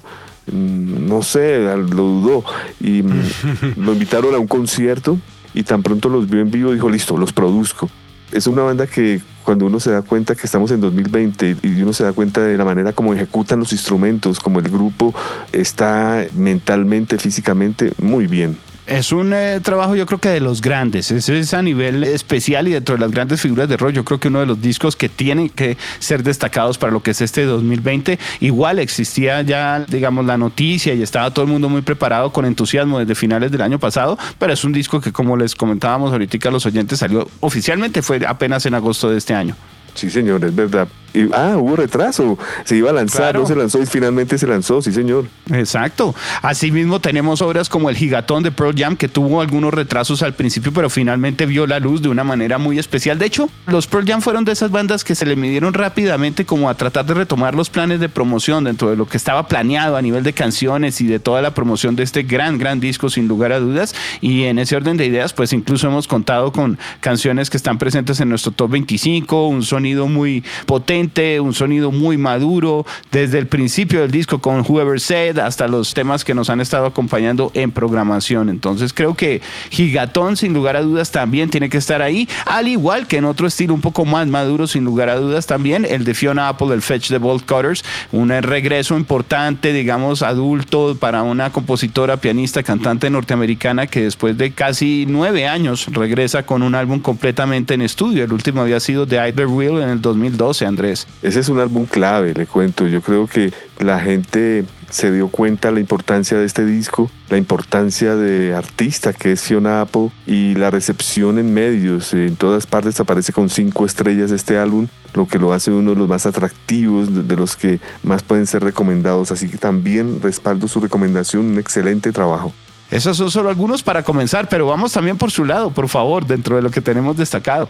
no 0.53 1.23
sé, 1.23 1.61
lo 1.77 2.03
dudó 2.03 2.45
y 2.81 3.03
mm, 3.03 3.23
lo 3.77 3.93
invitaron 3.93 4.35
a 4.35 4.39
un 4.39 4.47
concierto 4.47 5.19
y 5.55 5.63
tan 5.63 5.83
pronto 5.83 6.09
los 6.09 6.29
vio 6.29 6.41
en 6.41 6.51
vivo 6.51 6.73
dijo, 6.73 6.89
listo, 6.89 7.17
los 7.17 7.33
produzco. 7.33 7.89
Es 8.33 8.47
una 8.47 8.63
banda 8.63 8.87
que 8.87 9.21
cuando 9.43 9.67
uno 9.67 9.81
se 9.81 9.91
da 9.91 10.03
cuenta 10.03 10.37
que 10.37 10.43
estamos 10.47 10.71
en 10.71 10.81
2020 10.81 11.57
y 11.63 11.83
uno 11.83 11.93
se 11.93 12.05
da 12.05 12.13
cuenta 12.13 12.43
de 12.43 12.57
la 12.57 12.65
manera 12.65 12.93
como 12.93 13.13
ejecutan 13.13 13.59
los 13.59 13.73
instrumentos, 13.73 14.39
como 14.39 14.61
el 14.61 14.69
grupo 14.69 15.13
está 15.51 16.25
mentalmente, 16.35 17.19
físicamente 17.19 17.93
muy 17.99 18.29
bien. 18.29 18.57
Es 18.91 19.13
un 19.13 19.33
eh, 19.33 19.61
trabajo 19.63 19.95
yo 19.95 20.05
creo 20.05 20.19
que 20.19 20.31
de 20.31 20.41
los 20.41 20.61
grandes, 20.61 21.13
es, 21.13 21.29
es, 21.29 21.55
a 21.55 21.63
nivel 21.63 22.03
especial 22.03 22.67
y 22.67 22.73
dentro 22.73 22.97
de 22.97 23.01
las 23.01 23.13
grandes 23.13 23.41
figuras 23.41 23.69
de 23.69 23.77
rock, 23.77 23.93
yo 23.93 24.05
creo 24.05 24.19
que 24.19 24.27
uno 24.27 24.41
de 24.41 24.47
los 24.47 24.61
discos 24.61 24.97
que 24.97 25.09
tienen 25.09 25.49
que 25.49 25.79
ser 26.01 26.25
destacados 26.25 26.77
para 26.77 26.91
lo 26.91 27.01
que 27.01 27.13
es 27.13 27.21
este 27.21 27.45
2020, 27.45 28.19
igual 28.41 28.81
existía 28.81 29.43
ya, 29.43 29.79
digamos, 29.87 30.27
la 30.27 30.37
noticia 30.37 30.93
y 30.93 31.03
estaba 31.03 31.31
todo 31.31 31.45
el 31.45 31.53
mundo 31.53 31.69
muy 31.69 31.83
preparado 31.83 32.33
con 32.33 32.45
entusiasmo 32.45 32.99
desde 32.99 33.15
finales 33.15 33.53
del 33.53 33.61
año 33.61 33.79
pasado, 33.79 34.19
pero 34.41 34.53
es 34.53 34.65
un 34.65 34.73
disco 34.73 35.01
que 35.01 35.13
como 35.13 35.37
les 35.37 35.55
comentábamos 35.55 36.11
ahorita 36.11 36.49
a 36.49 36.51
los 36.51 36.67
oyentes 36.67 36.99
salió 36.99 37.31
oficialmente, 37.39 38.03
fue 38.03 38.21
apenas 38.27 38.67
en 38.67 38.75
agosto 38.75 39.09
de 39.09 39.19
este 39.19 39.35
año. 39.35 39.55
Sí, 39.95 40.11
señor, 40.11 40.45
es 40.45 40.55
verdad. 40.55 40.89
Y, 41.15 41.33
ah, 41.33 41.57
hubo 41.59 41.77
retraso. 41.77 42.39
Se 42.65 42.77
iba 42.77 42.91
a 42.91 42.93
lanzar, 42.93 43.35
no 43.35 43.47
se 43.47 43.57
lanzó 43.57 43.81
y 43.83 43.87
finalmente 43.87 44.39
se 44.39 44.47
lanzó, 44.47 44.83
sí, 44.83 44.93
señor. 44.93 45.27
Exacto. 45.53 46.15
Asimismo, 46.43 47.01
tenemos 47.01 47.43
obras 47.43 47.69
como 47.69 47.91
El 47.91 47.97
Gigatón 47.97 48.43
de 48.43 48.51
Pearl 48.51 48.75
Jam, 48.77 48.97
que 48.97 49.09
tuvo 49.09 49.41
algunos 49.41 49.75
retrasos 49.75 50.23
al 50.23 50.35
principio, 50.35 50.73
pero 50.73 50.91
finalmente 50.91 51.47
vio 51.47 51.67
la 51.67 51.81
luz 51.81 52.03
de 52.03 52.09
una 52.09 52.25
manera 52.25 52.59
muy 52.59 52.79
especial. 52.79 53.19
De 53.19 53.27
hecho, 53.27 53.49
los 53.67 53.87
Pearl 53.87 54.07
Jam 54.07 54.21
fueron 54.21 54.45
de 54.45 54.53
esas 54.53 54.71
bandas 54.71 55.05
que 55.05 55.15
se 55.15 55.27
le 55.27 55.37
midieron 55.37 55.75
rápidamente 55.75 56.45
como 56.45 56.69
a 56.69 56.75
tratar 56.75 57.07
de 57.07 57.15
retomar 57.15 57.55
los 57.55 57.71
planes 57.71 58.01
de 58.01 58.09
promoción 58.09 58.65
dentro 58.65 58.91
de 58.91 58.97
lo 58.97 59.07
que 59.07 59.17
estaba 59.17 59.47
planeado 59.49 59.97
a 59.97 60.03
nivel 60.03 60.23
de 60.23 60.33
canciones 60.33 61.01
y 61.01 61.07
de 61.07 61.19
toda 61.19 61.43
la 61.43 61.55
promoción 61.55 61.97
de 61.97 62.03
este 62.03 62.23
gran, 62.23 62.59
gran 62.59 62.81
disco, 62.81 63.11
sin 63.11 63.29
lugar 63.29 63.53
a 63.53 63.61
dudas. 63.61 63.95
Y 64.21 64.45
en 64.45 64.59
ese 64.59 64.77
orden 64.77 64.97
de 64.97 65.07
ideas, 65.07 65.33
pues 65.33 65.53
incluso 65.53 65.89
hemos 65.89 66.07
contado 66.07 66.53
con 66.53 66.79
canciones 67.01 67.51
que 67.51 67.57
están 67.57 67.79
presentes 67.79 68.21
en 68.21 68.29
nuestro 68.29 68.53
top 68.53 68.71
25, 68.71 69.49
un 69.49 69.63
sonido 69.63 70.07
muy 70.07 70.45
potente, 70.67 71.00
un 71.41 71.55
sonido 71.55 71.91
muy 71.91 72.17
maduro, 72.17 72.85
desde 73.11 73.39
el 73.39 73.47
principio 73.47 74.01
del 74.01 74.11
disco 74.11 74.41
con 74.41 74.65
Whoever 74.67 75.01
Said 75.01 75.39
hasta 75.39 75.69
los 75.69 75.95
temas 75.95 76.25
que 76.25 76.35
nos 76.35 76.51
han 76.51 76.61
estado 76.61 76.87
acompañando 76.87 77.51
en 77.55 77.71
programación. 77.71 78.49
Entonces 78.49 78.93
creo 78.93 79.15
que 79.15 79.41
Gigatón, 79.71 80.37
sin 80.37 80.53
lugar 80.53 80.77
a 80.77 80.83
dudas, 80.83 81.11
también 81.11 81.51
tiene 81.51 81.69
que 81.69 81.79
estar 81.79 82.03
ahí, 82.03 82.29
al 82.47 82.69
igual 82.69 83.07
que 83.07 83.17
en 83.17 83.25
otro 83.25 83.47
estilo 83.47 83.75
un 83.75 83.81
poco 83.81 84.05
más 84.05 84.27
maduro, 84.27 84.67
sin 84.67 84.85
lugar 84.85 85.09
a 85.09 85.17
dudas, 85.17 85.47
también 85.47 85.85
el 85.85 86.05
de 86.05 86.15
Fiona 86.15 86.49
Apple, 86.49 86.75
el 86.75 86.83
Fetch 86.83 87.09
the 87.09 87.19
Bolt 87.19 87.45
Cutters, 87.45 87.85
un 88.13 88.31
regreso 88.31 88.97
importante, 88.97 89.73
digamos, 89.73 90.23
adulto 90.23 90.97
para 90.99 91.23
una 91.23 91.51
compositora, 91.51 92.19
pianista, 92.19 92.63
cantante 92.63 93.11
norteamericana 93.11 93.87
que 93.87 94.03
después 94.03 94.37
de 94.37 94.53
casi 94.53 95.07
nueve 95.09 95.47
años 95.47 95.87
regresa 95.93 96.45
con 96.45 96.63
un 96.63 96.75
álbum 96.75 97.01
completamente 97.01 97.75
en 97.75 97.83
estudio. 97.83 98.25
El 98.25 98.33
último 98.33 98.63
había 98.63 98.81
sido 98.81 99.07
The 99.07 99.17
Either 99.17 99.47
Will 99.47 99.81
en 99.81 99.89
el 99.89 100.01
2012, 100.01 100.67
Andrés. 100.67 100.90
Ese 100.91 101.41
es 101.41 101.49
un 101.49 101.61
álbum 101.61 101.87
clave, 101.87 102.35
le 102.35 102.47
cuento. 102.47 102.87
Yo 102.87 103.01
creo 103.01 103.27
que 103.27 103.53
la 103.79 104.01
gente 104.01 104.65
se 104.91 105.13
dio 105.13 105.29
cuenta 105.29 105.71
la 105.71 105.81
importancia 105.81 106.37
de 106.37 106.45
este 106.45 106.65
disco, 106.65 107.11
la 107.29 107.39
importancia 107.39 108.17
de 108.17 108.55
artista 108.55 109.13
que 109.13 109.33
es 109.33 109.43
Fiona 109.43 109.81
Apple 109.81 110.11
y 110.27 110.55
la 110.55 110.71
recepción 110.71 111.39
en 111.39 111.55
medios. 111.55 112.13
En 112.13 112.37
todas 112.37 112.67
partes 112.67 112.99
aparece 113.01 113.33
con 113.33 113.49
cinco 113.49 113.87
estrellas 113.87 114.31
este 114.33 114.59
álbum, 114.59 114.89
lo 115.15 115.27
que 115.27 115.39
lo 115.39 115.53
hace 115.53 115.71
uno 115.71 115.91
de 115.93 115.97
los 115.97 116.09
más 116.09 116.27
atractivos, 116.27 117.29
de 117.29 117.37
los 117.37 117.57
que 117.57 117.81
más 118.03 118.23
pueden 118.23 118.47
ser 118.47 118.63
recomendados. 118.63 119.31
Así 119.33 119.49
que 119.49 119.59
también 119.59 120.21
respaldo 120.21 120.69
su 120.69 120.81
recomendación, 120.81 121.47
un 121.47 121.59
excelente 121.59 122.13
trabajo. 122.13 122.53
Esos 122.91 123.17
son 123.17 123.31
solo 123.31 123.49
algunos 123.49 123.85
para 123.85 124.03
comenzar, 124.03 124.49
pero 124.49 124.67
vamos 124.67 124.93
también 124.93 125.17
por 125.17 125.31
su 125.31 125.45
lado, 125.45 125.71
por 125.71 125.89
favor, 125.89 126.27
dentro 126.27 126.57
de 126.57 126.63
lo 126.63 126.71
que 126.71 126.81
tenemos 126.81 127.17
destacado. 127.17 127.69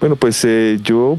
Bueno, 0.00 0.16
pues 0.16 0.44
eh, 0.44 0.78
yo 0.82 1.16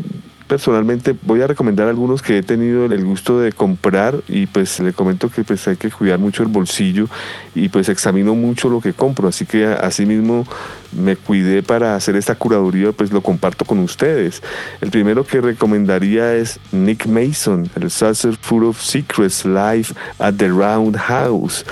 personalmente 0.48 1.16
voy 1.22 1.42
a 1.42 1.48
recomendar 1.48 1.88
algunos 1.88 2.22
que 2.22 2.38
he 2.38 2.44
tenido 2.44 2.86
el 2.86 3.06
gusto 3.06 3.40
de 3.40 3.52
comprar 3.52 4.16
y 4.28 4.48
pues 4.48 4.80
le 4.80 4.94
comento 4.94 5.30
que 5.30 5.44
pues 5.44 5.68
hay 5.68 5.76
que 5.76 5.92
cuidar 5.92 6.20
mucho 6.20 6.44
el 6.44 6.50
bolsillo 6.50 7.08
y 7.54 7.70
pues 7.70 7.90
examino 7.90 8.34
mucho 8.34 8.70
lo 8.70 8.82
que 8.82 8.94
compro, 8.94 9.28
así 9.28 9.46
que 9.46 9.66
así 9.66 10.06
mismo 10.06 10.46
me 10.92 11.16
cuidé 11.16 11.64
para 11.64 11.96
hacer 11.96 12.16
esta 12.16 12.36
curaduría, 12.36 12.92
pues 12.92 13.12
lo 13.12 13.22
comparto 13.22 13.66
con 13.66 13.80
ustedes. 13.80 14.42
El 14.82 14.90
primero 14.90 15.26
que 15.26 15.42
recomendaría 15.42 16.34
es 16.36 16.60
Nick 16.72 17.06
Mason, 17.08 17.70
el 17.76 17.92
Saucer 17.92 18.38
Full 18.38 18.64
of 18.64 18.82
Secrets 18.82 19.46
Live 19.46 19.88
at 20.20 20.36
the 20.36 20.48
Roundhouse 20.48 21.66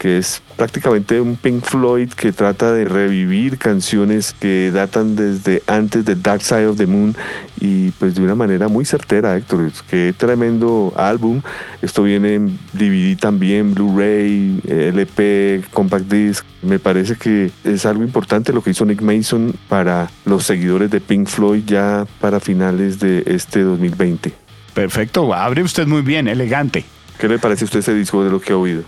que 0.00 0.16
es 0.16 0.40
prácticamente 0.56 1.20
un 1.20 1.36
Pink 1.36 1.62
Floyd 1.62 2.08
que 2.08 2.32
trata 2.32 2.72
de 2.72 2.86
revivir 2.86 3.58
canciones 3.58 4.34
que 4.40 4.70
datan 4.72 5.14
desde 5.14 5.62
antes 5.66 6.06
de 6.06 6.14
Dark 6.14 6.40
Side 6.40 6.68
of 6.68 6.78
the 6.78 6.86
Moon 6.86 7.14
y 7.60 7.90
pues 7.90 8.14
de 8.14 8.22
una 8.22 8.34
manera 8.34 8.68
muy 8.68 8.86
certera, 8.86 9.36
Héctor. 9.36 9.70
Qué 9.90 10.14
tremendo 10.16 10.94
álbum. 10.96 11.42
Esto 11.82 12.02
viene 12.04 12.36
en 12.36 12.58
DVD 12.72 13.14
también, 13.18 13.74
Blu-ray, 13.74 14.62
LP, 14.66 15.64
Compact 15.70 16.10
Disc. 16.10 16.46
Me 16.62 16.78
parece 16.78 17.16
que 17.16 17.50
es 17.62 17.84
algo 17.84 18.02
importante 18.02 18.54
lo 18.54 18.62
que 18.62 18.70
hizo 18.70 18.86
Nick 18.86 19.02
Mason 19.02 19.54
para 19.68 20.10
los 20.24 20.44
seguidores 20.44 20.90
de 20.90 21.02
Pink 21.02 21.28
Floyd 21.28 21.64
ya 21.66 22.06
para 22.22 22.40
finales 22.40 23.00
de 23.00 23.22
este 23.26 23.60
2020. 23.60 24.32
Perfecto, 24.72 25.34
abre 25.34 25.62
usted 25.62 25.86
muy 25.86 26.00
bien, 26.00 26.26
elegante. 26.26 26.86
¿Qué 27.18 27.28
le 27.28 27.38
parece 27.38 27.64
a 27.64 27.66
usted 27.66 27.80
ese 27.80 27.92
disco 27.92 28.24
de 28.24 28.30
lo 28.30 28.40
que 28.40 28.54
ha 28.54 28.56
oído? 28.56 28.82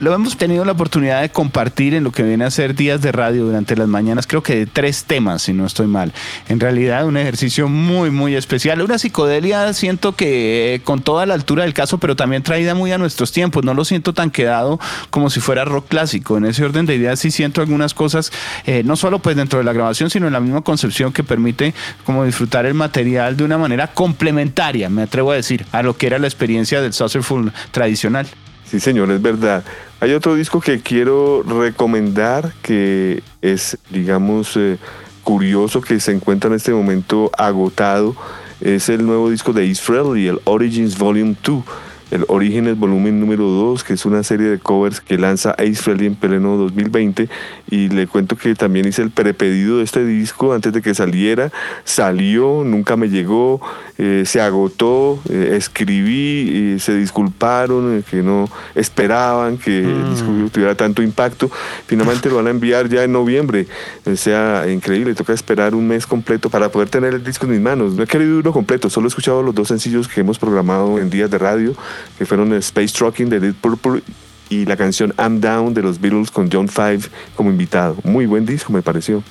Lo 0.00 0.14
hemos 0.14 0.36
tenido 0.36 0.64
la 0.64 0.72
oportunidad 0.72 1.22
de 1.22 1.30
compartir 1.30 1.92
en 1.92 2.04
lo 2.04 2.12
que 2.12 2.22
viene 2.22 2.44
a 2.44 2.52
ser 2.52 2.76
días 2.76 3.02
de 3.02 3.10
radio 3.10 3.46
durante 3.46 3.74
las 3.74 3.88
mañanas, 3.88 4.28
creo 4.28 4.44
que 4.44 4.54
de 4.54 4.66
tres 4.66 5.02
temas, 5.02 5.42
si 5.42 5.52
no 5.52 5.66
estoy 5.66 5.88
mal. 5.88 6.12
En 6.48 6.60
realidad, 6.60 7.04
un 7.04 7.16
ejercicio 7.16 7.66
muy, 7.68 8.12
muy 8.12 8.36
especial. 8.36 8.80
Una 8.80 8.96
psicodelia, 8.98 9.72
siento 9.72 10.14
que 10.14 10.74
eh, 10.74 10.80
con 10.82 11.02
toda 11.02 11.26
la 11.26 11.34
altura 11.34 11.64
del 11.64 11.74
caso, 11.74 11.98
pero 11.98 12.14
también 12.14 12.44
traída 12.44 12.76
muy 12.76 12.92
a 12.92 12.98
nuestros 12.98 13.32
tiempos. 13.32 13.64
No 13.64 13.74
lo 13.74 13.84
siento 13.84 14.12
tan 14.14 14.30
quedado 14.30 14.78
como 15.10 15.30
si 15.30 15.40
fuera 15.40 15.64
rock 15.64 15.88
clásico. 15.88 16.36
En 16.36 16.44
ese 16.44 16.64
orden 16.64 16.86
de 16.86 16.94
ideas, 16.94 17.18
sí 17.18 17.32
siento 17.32 17.60
algunas 17.60 17.92
cosas, 17.92 18.30
eh, 18.66 18.84
no 18.84 18.94
solo 18.94 19.18
pues 19.18 19.34
dentro 19.34 19.58
de 19.58 19.64
la 19.64 19.72
grabación, 19.72 20.10
sino 20.10 20.28
en 20.28 20.32
la 20.32 20.40
misma 20.40 20.60
concepción 20.60 21.12
que 21.12 21.24
permite 21.24 21.74
como 22.04 22.24
disfrutar 22.24 22.66
el 22.66 22.74
material 22.74 23.36
de 23.36 23.42
una 23.42 23.58
manera 23.58 23.88
complementaria, 23.88 24.88
me 24.90 25.02
atrevo 25.02 25.32
a 25.32 25.34
decir, 25.34 25.66
a 25.72 25.82
lo 25.82 25.96
que 25.96 26.06
era 26.06 26.20
la 26.20 26.28
experiencia 26.28 26.80
del 26.80 26.92
Saucerful 26.92 27.52
tradicional. 27.72 28.28
Sí, 28.70 28.80
señor, 28.80 29.10
es 29.10 29.22
verdad. 29.22 29.64
Hay 29.98 30.12
otro 30.12 30.34
disco 30.34 30.60
que 30.60 30.80
quiero 30.80 31.42
recomendar 31.42 32.52
que 32.60 33.22
es, 33.40 33.78
digamos, 33.88 34.58
eh, 34.58 34.76
curioso 35.24 35.80
que 35.80 35.98
se 36.00 36.12
encuentra 36.12 36.50
en 36.50 36.56
este 36.56 36.72
momento 36.72 37.30
agotado. 37.38 38.14
Es 38.60 38.90
el 38.90 39.06
nuevo 39.06 39.30
disco 39.30 39.54
de 39.54 39.64
Israel 39.64 40.18
y 40.18 40.26
el 40.26 40.40
Origins 40.44 40.98
Volume 40.98 41.34
2 41.42 41.64
el 42.10 42.24
Orígenes 42.28 42.78
volumen 42.78 43.20
número 43.20 43.44
2, 43.44 43.84
que 43.84 43.92
es 43.94 44.06
una 44.06 44.22
serie 44.22 44.48
de 44.48 44.58
covers 44.58 45.00
que 45.00 45.18
lanza 45.18 45.50
Ace 45.52 45.74
Frehley 45.74 46.06
en 46.06 46.14
pleno 46.14 46.56
2020. 46.56 47.28
Y 47.70 47.88
le 47.88 48.06
cuento 48.06 48.36
que 48.36 48.54
también 48.54 48.86
hice 48.86 49.02
el 49.02 49.10
prepedido 49.10 49.78
de 49.78 49.84
este 49.84 50.04
disco 50.04 50.52
antes 50.54 50.72
de 50.72 50.80
que 50.80 50.94
saliera. 50.94 51.50
Salió, 51.84 52.62
nunca 52.64 52.96
me 52.96 53.08
llegó, 53.08 53.60
eh, 53.98 54.24
se 54.26 54.40
agotó, 54.40 55.18
eh, 55.28 55.54
escribí, 55.56 56.74
y 56.74 56.78
se 56.78 56.96
disculparon, 56.96 57.98
eh, 57.98 58.02
que 58.08 58.22
no 58.22 58.48
esperaban 58.74 59.58
que 59.58 59.80
el 59.80 59.86
mm. 59.86 60.10
disco 60.10 60.30
tuviera 60.52 60.74
tanto 60.74 61.02
impacto. 61.02 61.50
Finalmente 61.86 62.30
lo 62.30 62.36
van 62.36 62.46
a 62.46 62.50
enviar 62.50 62.88
ya 62.88 63.04
en 63.04 63.12
noviembre. 63.12 63.66
O 64.06 64.16
sea, 64.16 64.64
increíble, 64.70 65.14
toca 65.14 65.32
esperar 65.32 65.74
un 65.74 65.86
mes 65.86 66.06
completo 66.06 66.48
para 66.48 66.70
poder 66.70 66.88
tener 66.88 67.14
el 67.14 67.22
disco 67.22 67.46
en 67.46 67.52
mis 67.52 67.60
manos. 67.60 67.94
No 67.94 68.02
he 68.02 68.06
querido 68.06 68.38
uno 68.38 68.52
completo, 68.52 68.88
solo 68.88 69.06
he 69.06 69.08
escuchado 69.08 69.42
los 69.42 69.54
dos 69.54 69.68
sencillos 69.68 70.08
que 70.08 70.20
hemos 70.20 70.38
programado 70.38 70.98
en 70.98 71.10
días 71.10 71.30
de 71.30 71.38
radio 71.38 71.74
que 72.16 72.26
fueron 72.26 72.52
Space 72.54 72.94
Trucking 72.94 73.28
de 73.28 73.40
Deep 73.40 73.56
Purple 73.56 74.02
y 74.48 74.64
la 74.64 74.76
canción 74.76 75.14
I'm 75.18 75.40
Down 75.40 75.74
de 75.74 75.82
los 75.82 76.00
Beatles 76.00 76.30
con 76.30 76.50
John 76.50 76.68
Five 76.68 77.00
como 77.36 77.50
invitado. 77.50 77.96
Muy 78.04 78.26
buen 78.26 78.46
disco, 78.46 78.72
me 78.72 78.82
pareció. 78.82 79.22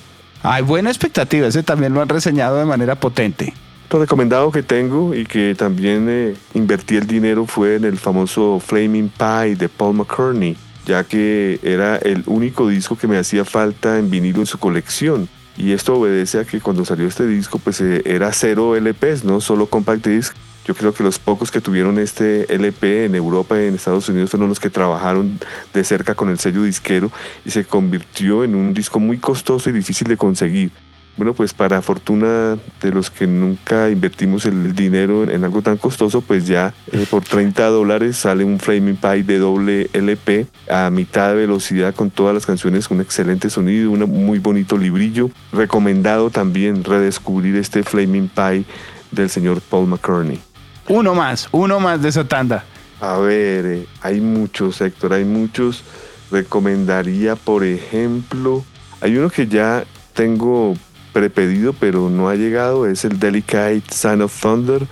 Hay 0.43 0.63
buena 0.63 0.89
expectativa, 0.89 1.47
ese 1.47 1.63
también 1.63 1.93
lo 1.93 2.01
han 2.01 2.09
reseñado 2.09 2.57
de 2.57 2.65
manera 2.65 2.95
potente. 2.95 3.53
Lo 3.89 3.99
recomendado 3.99 4.51
que 4.51 4.63
tengo 4.63 5.15
y 5.15 5.25
que 5.25 5.55
también 5.55 6.07
eh, 6.09 6.35
invertí 6.53 6.97
el 6.97 7.07
dinero 7.07 7.45
fue 7.45 7.75
en 7.75 7.85
el 7.85 7.97
famoso 7.97 8.59
Flaming 8.59 9.09
Pie 9.09 9.55
de 9.55 9.69
Paul 9.69 9.95
McCartney, 9.95 10.57
ya 10.85 11.05
que 11.05 11.59
era 11.63 11.95
el 11.95 12.23
único 12.25 12.67
disco 12.67 12.97
que 12.97 13.07
me 13.07 13.17
hacía 13.17 13.45
falta 13.45 13.97
en 13.97 14.09
vinilo 14.09 14.39
en 14.39 14.45
su 14.45 14.57
colección. 14.57 15.29
Y 15.55 15.71
esto 15.71 15.95
obedece 15.95 16.39
a 16.39 16.45
que 16.45 16.59
cuando 16.59 16.83
salió 16.85 17.07
este 17.07 17.25
disco, 17.25 17.59
pues 17.59 17.79
eh, 17.81 18.03
era 18.05 18.31
cero 18.33 18.75
LPs, 18.75 19.23
no 19.23 19.39
solo 19.39 19.67
compact 19.67 20.05
disc, 20.05 20.35
yo 20.67 20.75
creo 20.75 20.93
que 20.93 21.01
los 21.01 21.17
pocos 21.17 21.49
que 21.49 21.61
tuvieron 21.61 21.97
este 21.97 22.53
LP 22.53 23.05
en 23.05 23.15
Europa 23.15 23.59
y 23.59 23.67
en 23.67 23.75
Estados 23.75 24.09
Unidos 24.09 24.31
fueron 24.31 24.49
los 24.49 24.59
que 24.59 24.69
trabajaron 24.69 25.39
de 25.73 25.83
cerca 25.85 26.13
con 26.13 26.29
el 26.29 26.39
sello 26.39 26.63
disquero 26.63 27.09
y 27.45 27.51
se 27.51 27.63
convirtió 27.63 28.43
en 28.43 28.53
un 28.53 28.73
disco 28.73 28.99
muy 28.99 29.17
costoso 29.17 29.69
y 29.69 29.73
difícil 29.73 30.07
de 30.07 30.17
conseguir. 30.17 30.71
Bueno, 31.15 31.33
pues 31.33 31.53
para 31.53 31.81
fortuna 31.81 32.57
de 32.79 32.91
los 32.91 33.09
que 33.09 33.25
nunca 33.25 33.89
invertimos 33.89 34.45
el 34.45 34.75
dinero 34.75 35.23
en, 35.23 35.43
algo 35.43 35.63
tan 35.63 35.77
costoso, 35.77 36.21
pues 36.21 36.45
ya 36.45 36.75
eh, 36.91 37.07
por 37.09 37.23
30 37.23 37.65
dólares 37.67 38.17
sale 38.17 38.43
un 38.43 38.59
Flaming 38.59 38.97
Pie 38.97 39.23
de 39.23 39.39
doble 39.39 39.89
LP 39.93 40.45
a 40.69 40.91
mitad 40.91 41.29
de 41.29 41.37
velocidad 41.37 41.95
con 41.95 42.11
todas 42.11 42.35
las 42.35 42.45
canciones, 42.45 42.91
un 42.91 43.01
excelente 43.01 43.49
sonido, 43.49 43.89
un 43.89 44.01
muy 44.01 44.37
bonito 44.37 44.77
librillo. 44.77 45.31
Recomendado 45.51 46.29
también 46.29 46.83
redescubrir 46.83 47.55
este 47.55 47.81
Flaming 47.81 48.29
Pie 48.29 48.65
del 49.09 49.29
señor 49.31 49.61
Paul 49.61 49.87
McCartney. 49.87 50.46
Uno 50.89 51.13
más, 51.13 51.49
uno 51.51 51.79
más 51.79 52.01
de 52.01 52.09
esa 52.09 52.27
tanda. 52.27 52.63
A 53.01 53.17
ver, 53.17 53.65
eh, 53.65 53.87
hay 54.01 54.21
muchos, 54.21 54.81
Héctor, 54.81 55.13
hay 55.13 55.25
muchos. 55.25 55.83
Recomendaría, 56.31 57.35
por 57.35 57.63
ejemplo, 57.63 58.63
hay 59.01 59.17
uno 59.17 59.29
que 59.29 59.47
ya 59.47 59.83
tengo 60.13 60.75
prepedido, 61.13 61.73
pero 61.73 62.09
no 62.09 62.29
ha 62.29 62.35
llegado, 62.35 62.87
es 62.87 63.05
el 63.05 63.19
Delicate 63.19 63.83
Son 63.91 64.21
of 64.21 64.39
Thunder 64.41 64.87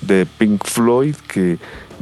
de 0.00 0.26
Pink 0.26 0.66
Floyd, 0.66 1.16
que 1.26 1.58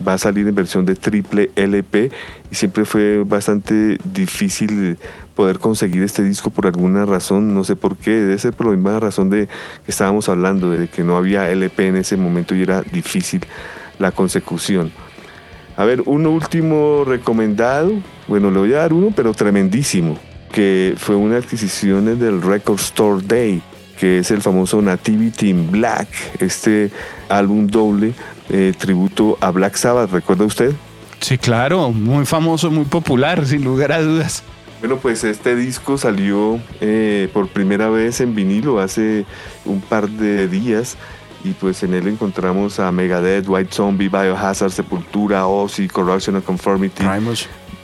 va 0.07 0.15
a 0.15 0.19
salir 0.19 0.47
en 0.47 0.55
versión 0.55 0.85
de 0.85 0.95
triple 0.95 1.51
LP 1.57 2.11
y 2.51 2.55
siempre 2.55 2.85
fue 2.85 3.23
bastante 3.25 3.99
difícil 4.05 4.99
poder 5.37 5.61
conseguir 5.61 6.03
este 6.03 6.25
disco 6.25 6.51
por 6.51 6.67
alguna 6.67 7.05
razón, 7.05 7.55
no 7.55 7.63
sé 7.63 7.77
por 7.77 7.97
qué, 7.97 8.11
debe 8.11 8.39
ser 8.39 8.55
por 8.55 8.67
la 8.67 8.73
misma 8.73 8.99
razón 8.99 9.31
de 9.31 9.47
que 9.47 9.91
estábamos 9.91 10.29
hablando, 10.29 10.71
de 10.71 10.89
que 10.89 11.05
no 11.05 11.17
había 11.17 11.49
LP 11.51 11.87
en 11.87 11.97
ese 11.97 12.17
momento 12.17 12.57
y 12.57 12.63
era 12.63 12.83
difícil 12.83 13.43
la 14.01 14.11
consecución. 14.11 14.91
A 15.77 15.85
ver, 15.85 16.03
un 16.07 16.27
último 16.27 17.05
recomendado, 17.07 17.93
bueno, 18.27 18.51
le 18.51 18.59
voy 18.59 18.73
a 18.73 18.79
dar 18.79 18.95
uno, 18.95 19.13
pero 19.15 19.35
tremendísimo, 19.35 20.19
que 20.53 20.95
fue 20.97 21.15
una 21.15 21.37
adquisición 21.37 22.19
del 22.19 22.41
Record 22.41 22.81
Store 22.81 23.23
Day, 23.23 23.63
que 24.01 24.21
es 24.21 24.31
el 24.31 24.41
famoso 24.41 24.81
Nativity 24.81 25.51
in 25.51 25.71
Black, 25.71 26.09
este 26.41 26.91
álbum 27.29 27.67
doble 27.67 28.15
eh, 28.49 28.73
tributo 28.77 29.37
a 29.43 29.51
Black 29.51 29.77
Sabbath, 29.77 30.11
¿recuerda 30.11 30.47
usted? 30.47 30.73
Sí, 31.21 31.37
claro, 31.37 31.93
muy 31.93 32.25
famoso, 32.25 32.71
muy 32.71 32.87
popular, 32.87 33.45
sin 33.47 33.63
lugar 33.65 33.93
a 33.93 34.01
dudas. 34.01 34.43
Bueno, 34.81 34.99
pues 34.99 35.25
este 35.25 35.57
disco 35.57 35.97
salió 35.97 36.61
eh, 36.81 37.29
por 37.33 37.49
primera 37.49 37.89
vez 37.89 38.21
en 38.21 38.35
vinilo 38.35 38.79
hace 38.79 39.25
un 39.65 39.81
par 39.81 40.09
de 40.09 40.49
días 40.49 40.97
y 41.45 41.53
pues 41.53 41.83
en 41.83 41.95
él 41.95 42.09
encontramos 42.09 42.79
a 42.79 42.93
Megadeth, 42.93 43.49
White 43.49 43.73
Zombie, 43.73 44.09
Biohazard, 44.09 44.71
Sepultura, 44.71 45.47
Ozzy, 45.47 45.89
Corruption 45.89 46.37
and 46.37 46.45
Conformity, 46.45 47.05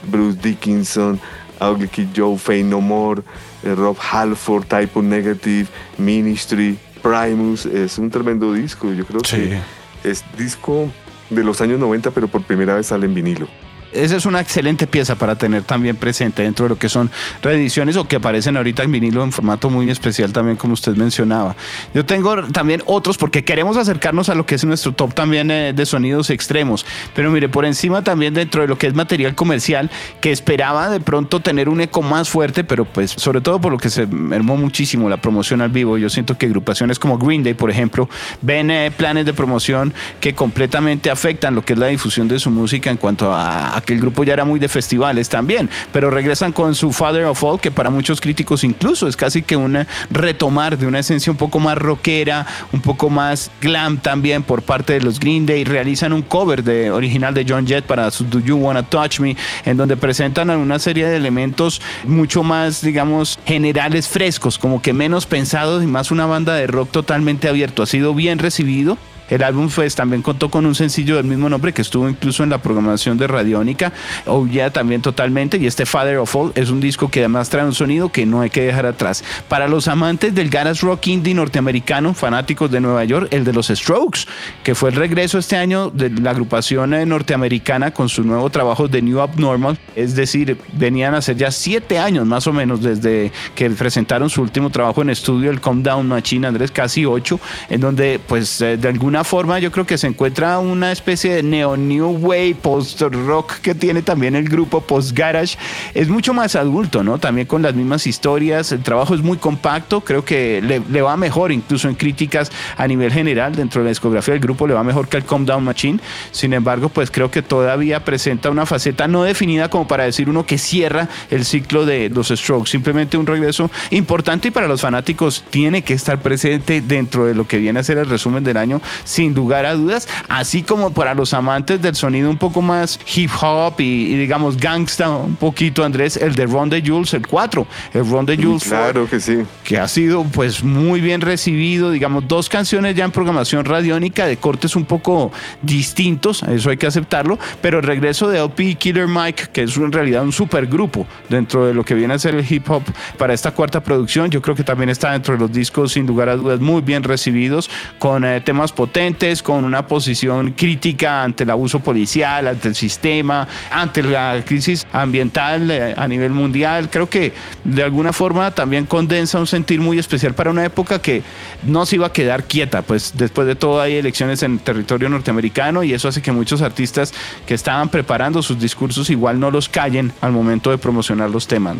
Bruce 0.09 0.37
Dickinson, 0.41 1.19
Ugly 1.59 1.87
Kid 1.87 2.09
Joe, 2.15 2.37
Fame 2.37 2.63
No 2.63 2.81
More, 2.81 3.21
eh, 3.63 3.73
Rob 3.73 3.97
Halford, 3.99 4.65
Type 4.65 5.01
Negative, 5.01 5.67
Ministry, 5.97 6.77
Primus. 7.01 7.65
Es 7.65 7.97
un 7.97 8.09
tremendo 8.09 8.53
disco. 8.53 8.91
Yo 8.91 9.05
creo 9.05 9.21
que 9.21 9.59
es 10.03 10.23
disco 10.37 10.91
de 11.29 11.43
los 11.43 11.61
años 11.61 11.79
90, 11.79 12.11
pero 12.11 12.27
por 12.27 12.43
primera 12.43 12.75
vez 12.75 12.87
sale 12.87 13.05
en 13.05 13.13
vinilo. 13.13 13.47
Esa 13.93 14.17
es 14.17 14.25
una 14.25 14.41
excelente 14.41 14.87
pieza 14.87 15.15
para 15.15 15.35
tener 15.35 15.63
también 15.63 15.95
presente 15.95 16.43
dentro 16.43 16.65
de 16.65 16.69
lo 16.69 16.77
que 16.77 16.89
son 16.89 17.09
reediciones 17.41 17.97
o 17.97 18.07
que 18.07 18.17
aparecen 18.17 18.57
ahorita 18.57 18.83
en 18.83 18.91
vinilo 18.91 19.23
en 19.23 19.31
formato 19.31 19.69
muy 19.69 19.89
especial 19.89 20.33
también, 20.33 20.57
como 20.57 20.73
usted 20.73 20.95
mencionaba. 20.95 21.55
Yo 21.93 22.05
tengo 22.05 22.43
también 22.47 22.81
otros 22.85 23.17
porque 23.17 23.43
queremos 23.43 23.77
acercarnos 23.77 24.29
a 24.29 24.35
lo 24.35 24.45
que 24.45 24.55
es 24.55 24.63
nuestro 24.65 24.93
top 24.93 25.13
también 25.13 25.51
eh, 25.51 25.73
de 25.73 25.85
sonidos 25.85 26.29
extremos. 26.29 26.85
Pero 27.15 27.31
mire, 27.31 27.49
por 27.49 27.65
encima 27.65 28.03
también 28.03 28.33
dentro 28.33 28.61
de 28.61 28.67
lo 28.67 28.77
que 28.77 28.87
es 28.87 28.93
material 28.93 29.35
comercial, 29.35 29.89
que 30.21 30.31
esperaba 30.31 30.89
de 30.89 30.99
pronto 30.99 31.39
tener 31.39 31.69
un 31.69 31.81
eco 31.81 32.01
más 32.01 32.29
fuerte, 32.29 32.63
pero 32.63 32.85
pues 32.85 33.11
sobre 33.11 33.41
todo 33.41 33.59
por 33.59 33.71
lo 33.71 33.77
que 33.77 33.89
se 33.89 34.05
mermó 34.07 34.57
muchísimo 34.57 35.09
la 35.09 35.17
promoción 35.17 35.61
al 35.61 35.69
vivo. 35.69 35.97
Yo 35.97 36.09
siento 36.09 36.37
que 36.37 36.45
agrupaciones 36.45 36.99
como 36.99 37.17
Green 37.17 37.43
Day, 37.43 37.53
por 37.53 37.69
ejemplo, 37.69 38.09
ven 38.41 38.71
eh, 38.71 38.91
planes 38.95 39.25
de 39.25 39.33
promoción 39.33 39.93
que 40.19 40.33
completamente 40.33 41.09
afectan 41.09 41.55
lo 41.55 41.63
que 41.63 41.73
es 41.73 41.79
la 41.79 41.87
difusión 41.87 42.27
de 42.27 42.39
su 42.39 42.49
música 42.49 42.89
en 42.89 42.97
cuanto 42.97 43.33
a, 43.33 43.81
a 43.83 43.85
que 43.85 43.93
el 43.93 43.99
grupo 43.99 44.23
ya 44.23 44.33
era 44.33 44.45
muy 44.45 44.59
de 44.59 44.67
festivales 44.67 45.29
también, 45.29 45.69
pero 45.91 46.09
regresan 46.09 46.51
con 46.51 46.73
su 46.75 46.91
Father 46.91 47.25
of 47.25 47.43
All, 47.43 47.59
que 47.59 47.71
para 47.71 47.89
muchos 47.89 48.21
críticos 48.21 48.63
incluso 48.63 49.07
es 49.07 49.15
casi 49.15 49.41
que 49.41 49.55
un 49.55 49.85
retomar 50.09 50.77
de 50.77 50.87
una 50.87 50.99
esencia 50.99 51.31
un 51.31 51.37
poco 51.37 51.59
más 51.59 51.77
rockera, 51.77 52.45
un 52.71 52.81
poco 52.81 53.09
más 53.09 53.51
glam 53.61 53.97
también 53.97 54.43
por 54.43 54.61
parte 54.61 54.93
de 54.93 55.01
los 55.01 55.19
Green 55.19 55.45
Day. 55.45 55.63
Realizan 55.63 56.13
un 56.13 56.21
cover 56.21 56.63
de 56.63 56.91
original 56.91 57.33
de 57.33 57.45
John 57.47 57.67
Jett 57.67 57.85
para 57.85 58.09
su 58.11 58.23
Do 58.23 58.39
You 58.39 58.57
Wanna 58.57 58.83
Touch 58.83 59.19
Me, 59.19 59.35
en 59.65 59.77
donde 59.77 59.97
presentan 59.97 60.49
una 60.49 60.79
serie 60.79 61.07
de 61.07 61.17
elementos 61.17 61.81
mucho 62.05 62.43
más, 62.43 62.81
digamos, 62.81 63.39
generales, 63.45 64.07
frescos, 64.07 64.57
como 64.57 64.81
que 64.81 64.93
menos 64.93 65.25
pensados 65.25 65.83
y 65.83 65.87
más 65.87 66.11
una 66.11 66.25
banda 66.25 66.55
de 66.55 66.67
rock 66.67 66.91
totalmente 66.91 67.49
abierto. 67.49 67.83
Ha 67.83 67.87
sido 67.87 68.13
bien 68.13 68.39
recibido 68.39 68.97
el 69.29 69.43
álbum 69.43 69.69
pues, 69.73 69.95
también 69.95 70.21
contó 70.21 70.49
con 70.49 70.65
un 70.65 70.75
sencillo 70.75 71.15
del 71.15 71.25
mismo 71.25 71.49
nombre 71.49 71.73
que 71.73 71.81
estuvo 71.81 72.07
incluso 72.07 72.43
en 72.43 72.49
la 72.49 72.57
programación 72.57 73.17
de 73.17 73.27
Radiónica, 73.27 73.93
o 74.25 74.45
ya 74.47 74.69
también 74.71 75.01
totalmente, 75.01 75.57
y 75.57 75.67
este 75.67 75.85
Father 75.85 76.17
of 76.17 76.35
All 76.35 76.51
es 76.55 76.69
un 76.69 76.79
disco 76.79 77.09
que 77.09 77.19
además 77.19 77.49
trae 77.49 77.65
un 77.65 77.73
sonido 77.73 78.09
que 78.09 78.25
no 78.25 78.41
hay 78.41 78.49
que 78.49 78.61
dejar 78.61 78.85
atrás. 78.85 79.23
Para 79.47 79.67
los 79.67 79.87
amantes 79.87 80.33
del 80.35 80.49
garage 80.49 80.85
rock 80.85 81.07
indie 81.07 81.33
norteamericano, 81.33 82.13
fanáticos 82.13 82.69
de 82.71 82.79
Nueva 82.79 83.03
York, 83.05 83.27
el 83.31 83.43
de 83.43 83.53
los 83.53 83.67
Strokes, 83.67 84.21
que 84.63 84.75
fue 84.75 84.89
el 84.89 84.95
regreso 84.95 85.37
este 85.37 85.55
año 85.55 85.89
de 85.89 86.09
la 86.09 86.31
agrupación 86.31 86.93
eh, 86.93 87.05
norteamericana 87.05 87.91
con 87.91 88.09
su 88.09 88.23
nuevo 88.23 88.49
trabajo 88.49 88.87
de 88.87 89.01
New 89.01 89.19
Abnormal, 89.19 89.77
es 89.95 90.15
decir, 90.15 90.57
venían 90.73 91.15
a 91.15 91.21
ser 91.21 91.37
ya 91.37 91.51
siete 91.51 91.99
años 91.99 92.25
más 92.25 92.47
o 92.47 92.53
menos 92.53 92.81
desde 92.81 93.31
que 93.55 93.69
presentaron 93.69 94.29
su 94.29 94.41
último 94.41 94.69
trabajo 94.69 95.01
en 95.01 95.09
estudio, 95.09 95.51
el 95.51 95.61
Calm 95.61 95.83
Down 95.83 96.07
Machine, 96.07 96.47
Andrés, 96.47 96.71
casi 96.71 97.05
ocho, 97.05 97.39
en 97.69 97.81
donde 97.81 98.19
pues 98.25 98.61
eh, 98.61 98.77
de 98.77 98.87
alguna 98.87 99.22
forma 99.23 99.59
yo 99.59 99.71
creo 99.71 99.85
que 99.85 99.97
se 99.97 100.07
encuentra 100.07 100.59
una 100.59 100.91
especie 100.91 101.35
de 101.35 101.43
neo 101.43 101.77
new 101.77 102.09
wave 102.19 102.55
post 102.61 103.01
rock 103.01 103.59
que 103.59 103.75
tiene 103.75 104.01
también 104.01 104.35
el 104.35 104.47
grupo 104.47 104.81
post 104.81 105.17
garage 105.17 105.57
es 105.93 106.09
mucho 106.09 106.33
más 106.33 106.55
adulto 106.55 107.03
no 107.03 107.17
también 107.17 107.47
con 107.47 107.61
las 107.61 107.73
mismas 107.73 108.07
historias 108.07 108.71
el 108.71 108.83
trabajo 108.83 109.15
es 109.15 109.21
muy 109.21 109.37
compacto 109.37 110.01
creo 110.01 110.23
que 110.23 110.61
le, 110.61 111.01
va 111.01 111.17
mejor 111.17 111.51
incluso 111.51 111.87
en 111.89 111.95
críticas 111.95 112.51
a 112.77 112.87
nivel 112.87 113.11
general 113.11 113.55
dentro 113.55 113.81
de 113.81 113.85
la 113.85 113.89
discografía 113.89 114.33
del 114.33 114.41
grupo 114.41 114.67
le 114.67 114.73
va 114.73 114.83
mejor 114.83 115.07
que 115.07 115.17
el 115.17 115.25
Calm 115.25 115.45
Down 115.45 115.63
Machine. 115.63 115.99
Sin 116.31 116.53
embargo 116.53 116.89
pues 116.89 117.11
creo 117.11 117.29
que 117.31 117.41
todavía 117.41 118.03
presenta 118.03 118.49
una 118.49 118.65
faceta 118.65 119.07
no 119.07 119.23
definida 119.23 119.69
como 119.69 119.87
para 119.87 120.05
decir 120.05 120.29
uno 120.29 120.45
que 120.45 120.57
cierra 120.57 121.09
el 121.29 121.45
ciclo 121.45 121.85
de 121.85 122.09
los 122.09 122.29
Strokes 122.29 122.71
simplemente 122.71 123.17
un 123.17 123.27
regreso 123.27 123.69
importante 123.91 124.47
y 124.47 124.51
para 124.51 124.67
los 124.67 124.81
fanáticos 124.81 125.43
tiene 125.49 125.83
que 125.83 125.93
estar 125.93 126.21
presente 126.21 126.81
dentro 126.81 127.25
de 127.25 127.35
lo 127.35 127.47
que 127.47 127.57
viene 127.57 127.79
a 127.79 127.83
ser 127.83 127.97
el 127.97 128.09
resumen 128.09 128.43
del 128.43 128.57
año 128.57 128.81
sin 129.03 129.33
lugar 129.33 129.65
a 129.65 129.73
dudas, 129.73 130.07
así 130.29 130.63
como 130.63 130.93
para 130.93 131.13
los 131.13 131.33
amantes 131.33 131.81
del 131.81 131.95
sonido 131.95 132.29
un 132.29 132.37
poco 132.37 132.61
más 132.61 132.99
hip 133.15 133.31
hop 133.41 133.75
y, 133.79 134.15
digamos 134.15 134.57
gangsta 134.57 135.09
un 135.09 135.35
poquito, 135.35 135.83
Andrés, 135.83 136.17
el 136.17 136.35
de 136.35 136.45
Ron 136.45 136.69
de 136.69 136.81
Jules, 136.81 137.13
el 137.13 137.27
4, 137.27 137.67
el 137.93 138.09
Ron 138.09 138.25
de 138.25 138.37
Jules. 138.37 138.63
Claro 138.63 139.09
que 139.09 139.19
sí. 139.19 139.39
Que 139.63 139.77
ha 139.77 139.87
sido 139.87 140.23
pues 140.23 140.63
muy 140.63 141.01
bien 141.01 141.21
recibido, 141.21 141.91
digamos, 141.91 142.27
dos 142.27 142.49
canciones 142.49 142.95
ya 142.95 143.05
en 143.05 143.11
programación 143.11 143.65
radiónica 143.65 144.25
de 144.25 144.37
cortes 144.37 144.75
un 144.75 144.85
poco 144.85 145.31
distintos, 145.61 146.43
eso 146.43 146.69
hay 146.69 146.77
que 146.77 146.87
aceptarlo, 146.87 147.37
pero 147.61 147.79
el 147.79 147.83
regreso 147.83 148.29
de 148.29 148.39
LP 148.39 148.75
Killer 148.75 149.07
Mike, 149.07 149.47
que 149.51 149.63
es 149.63 149.75
en 149.77 149.91
realidad 149.91 150.23
un 150.23 150.31
super 150.31 150.67
grupo 150.67 151.05
dentro 151.29 151.65
de 151.65 151.73
lo 151.73 151.83
que 151.83 151.93
viene 151.93 152.13
a 152.13 152.19
ser 152.19 152.35
el 152.35 152.45
hip 152.49 152.69
hop 152.69 152.83
para 153.17 153.33
esta 153.33 153.51
cuarta 153.51 153.81
producción, 153.81 154.29
yo 154.29 154.41
creo 154.41 154.55
que 154.55 154.63
también 154.63 154.89
está 154.89 155.11
dentro 155.11 155.33
de 155.33 155.39
los 155.39 155.51
discos 155.51 155.93
sin 155.93 156.05
lugar 156.05 156.29
a 156.29 156.35
dudas 156.35 156.59
muy 156.59 156.81
bien 156.81 157.03
recibidos, 157.03 157.69
con 157.99 158.23
eh, 158.23 158.41
temas 158.41 158.71
potentes 158.71 158.92
con 159.41 159.65
una 159.65 159.87
posición 159.87 160.51
crítica 160.51 161.23
ante 161.23 161.43
el 161.43 161.49
abuso 161.49 161.79
policial, 161.79 162.47
ante 162.47 162.67
el 162.67 162.75
sistema, 162.75 163.47
ante 163.71 164.03
la 164.03 164.43
crisis 164.45 164.85
ambiental 164.93 165.71
eh, 165.71 165.95
a 165.97 166.07
nivel 166.07 166.31
mundial. 166.31 166.89
Creo 166.91 167.09
que 167.09 167.33
de 167.63 167.81
alguna 167.81 168.13
forma 168.13 168.51
también 168.51 168.85
condensa 168.85 169.39
un 169.39 169.47
sentir 169.47 169.81
muy 169.81 169.97
especial 169.97 170.35
para 170.35 170.51
una 170.51 170.63
época 170.63 170.99
que 170.99 171.23
no 171.63 171.87
se 171.87 171.95
iba 171.95 172.07
a 172.07 172.13
quedar 172.13 172.43
quieta, 172.43 172.83
pues 172.83 173.13
después 173.15 173.47
de 173.47 173.55
todo 173.55 173.81
hay 173.81 173.95
elecciones 173.95 174.43
en 174.43 174.59
territorio 174.59 175.09
norteamericano 175.09 175.83
y 175.83 175.93
eso 175.93 176.07
hace 176.07 176.21
que 176.21 176.31
muchos 176.31 176.61
artistas 176.61 177.13
que 177.47 177.55
estaban 177.55 177.89
preparando 177.89 178.43
sus 178.43 178.59
discursos 178.59 179.09
igual 179.09 179.39
no 179.39 179.49
los 179.49 179.69
callen 179.69 180.13
al 180.21 180.33
momento 180.33 180.69
de 180.69 180.77
promocionar 180.77 181.31
los 181.31 181.47
temas. 181.47 181.77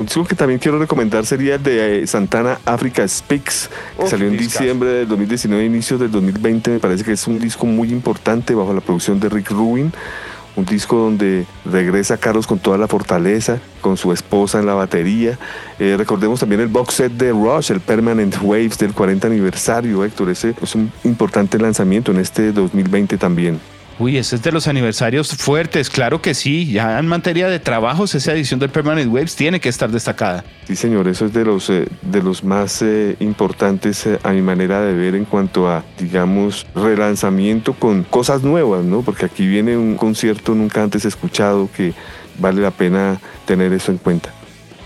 Un 0.00 0.06
disco 0.06 0.24
que 0.24 0.34
también 0.34 0.58
quiero 0.58 0.78
recomendar 0.78 1.26
sería 1.26 1.56
el 1.56 1.62
de 1.62 2.02
eh, 2.02 2.06
Santana 2.06 2.58
Africa 2.64 3.06
Speaks, 3.06 3.68
que 4.00 4.08
salió 4.08 4.28
en 4.28 4.38
diciembre 4.38 4.88
del 4.88 5.08
2019, 5.08 5.62
inicios 5.62 6.00
del 6.00 6.10
2020. 6.10 6.70
Me 6.70 6.78
parece 6.78 7.04
que 7.04 7.12
es 7.12 7.26
un 7.26 7.38
disco 7.38 7.66
muy 7.66 7.90
importante 7.90 8.54
bajo 8.54 8.72
la 8.72 8.80
producción 8.80 9.20
de 9.20 9.28
Rick 9.28 9.50
Rubin. 9.50 9.92
Un 10.56 10.64
disco 10.64 10.96
donde 10.96 11.44
regresa 11.66 12.16
Carlos 12.16 12.46
con 12.46 12.58
toda 12.58 12.78
la 12.78 12.88
fortaleza, 12.88 13.60
con 13.82 13.98
su 13.98 14.10
esposa 14.10 14.58
en 14.58 14.64
la 14.64 14.72
batería. 14.72 15.38
Eh, 15.78 15.96
recordemos 15.98 16.40
también 16.40 16.62
el 16.62 16.68
box 16.68 16.94
set 16.94 17.12
de 17.12 17.32
Rush, 17.32 17.70
el 17.70 17.80
Permanent 17.80 18.38
Waves 18.40 18.78
del 18.78 18.94
40 18.94 19.26
aniversario, 19.26 20.02
Héctor. 20.02 20.30
Ese 20.30 20.54
es 20.62 20.74
un 20.74 20.90
importante 21.04 21.58
lanzamiento 21.58 22.10
en 22.10 22.20
este 22.20 22.52
2020 22.52 23.18
también. 23.18 23.60
Uy, 24.00 24.16
ese 24.16 24.36
es 24.36 24.42
de 24.42 24.50
los 24.50 24.66
aniversarios 24.66 25.36
fuertes, 25.36 25.90
claro 25.90 26.22
que 26.22 26.32
sí. 26.32 26.72
Ya 26.72 26.98
en 26.98 27.06
materia 27.06 27.50
de 27.50 27.58
trabajos, 27.58 28.14
esa 28.14 28.32
edición 28.32 28.58
del 28.58 28.70
Permanent 28.70 29.12
Waves 29.12 29.36
tiene 29.36 29.60
que 29.60 29.68
estar 29.68 29.90
destacada. 29.90 30.42
Sí, 30.66 30.74
señor, 30.74 31.06
eso 31.06 31.26
es 31.26 31.34
de 31.34 31.44
los, 31.44 31.68
eh, 31.68 31.86
de 32.00 32.22
los 32.22 32.42
más 32.42 32.80
eh, 32.80 33.16
importantes 33.20 34.06
eh, 34.06 34.18
a 34.22 34.30
mi 34.32 34.40
manera 34.40 34.80
de 34.80 34.94
ver 34.94 35.14
en 35.14 35.26
cuanto 35.26 35.68
a, 35.68 35.84
digamos, 35.98 36.66
relanzamiento 36.74 37.74
con 37.74 38.04
cosas 38.04 38.42
nuevas, 38.42 38.86
¿no? 38.86 39.02
Porque 39.02 39.26
aquí 39.26 39.46
viene 39.46 39.76
un 39.76 39.96
concierto 39.96 40.54
nunca 40.54 40.82
antes 40.82 41.04
escuchado 41.04 41.68
que 41.76 41.92
vale 42.38 42.62
la 42.62 42.70
pena 42.70 43.20
tener 43.44 43.70
eso 43.74 43.92
en 43.92 43.98
cuenta. 43.98 44.32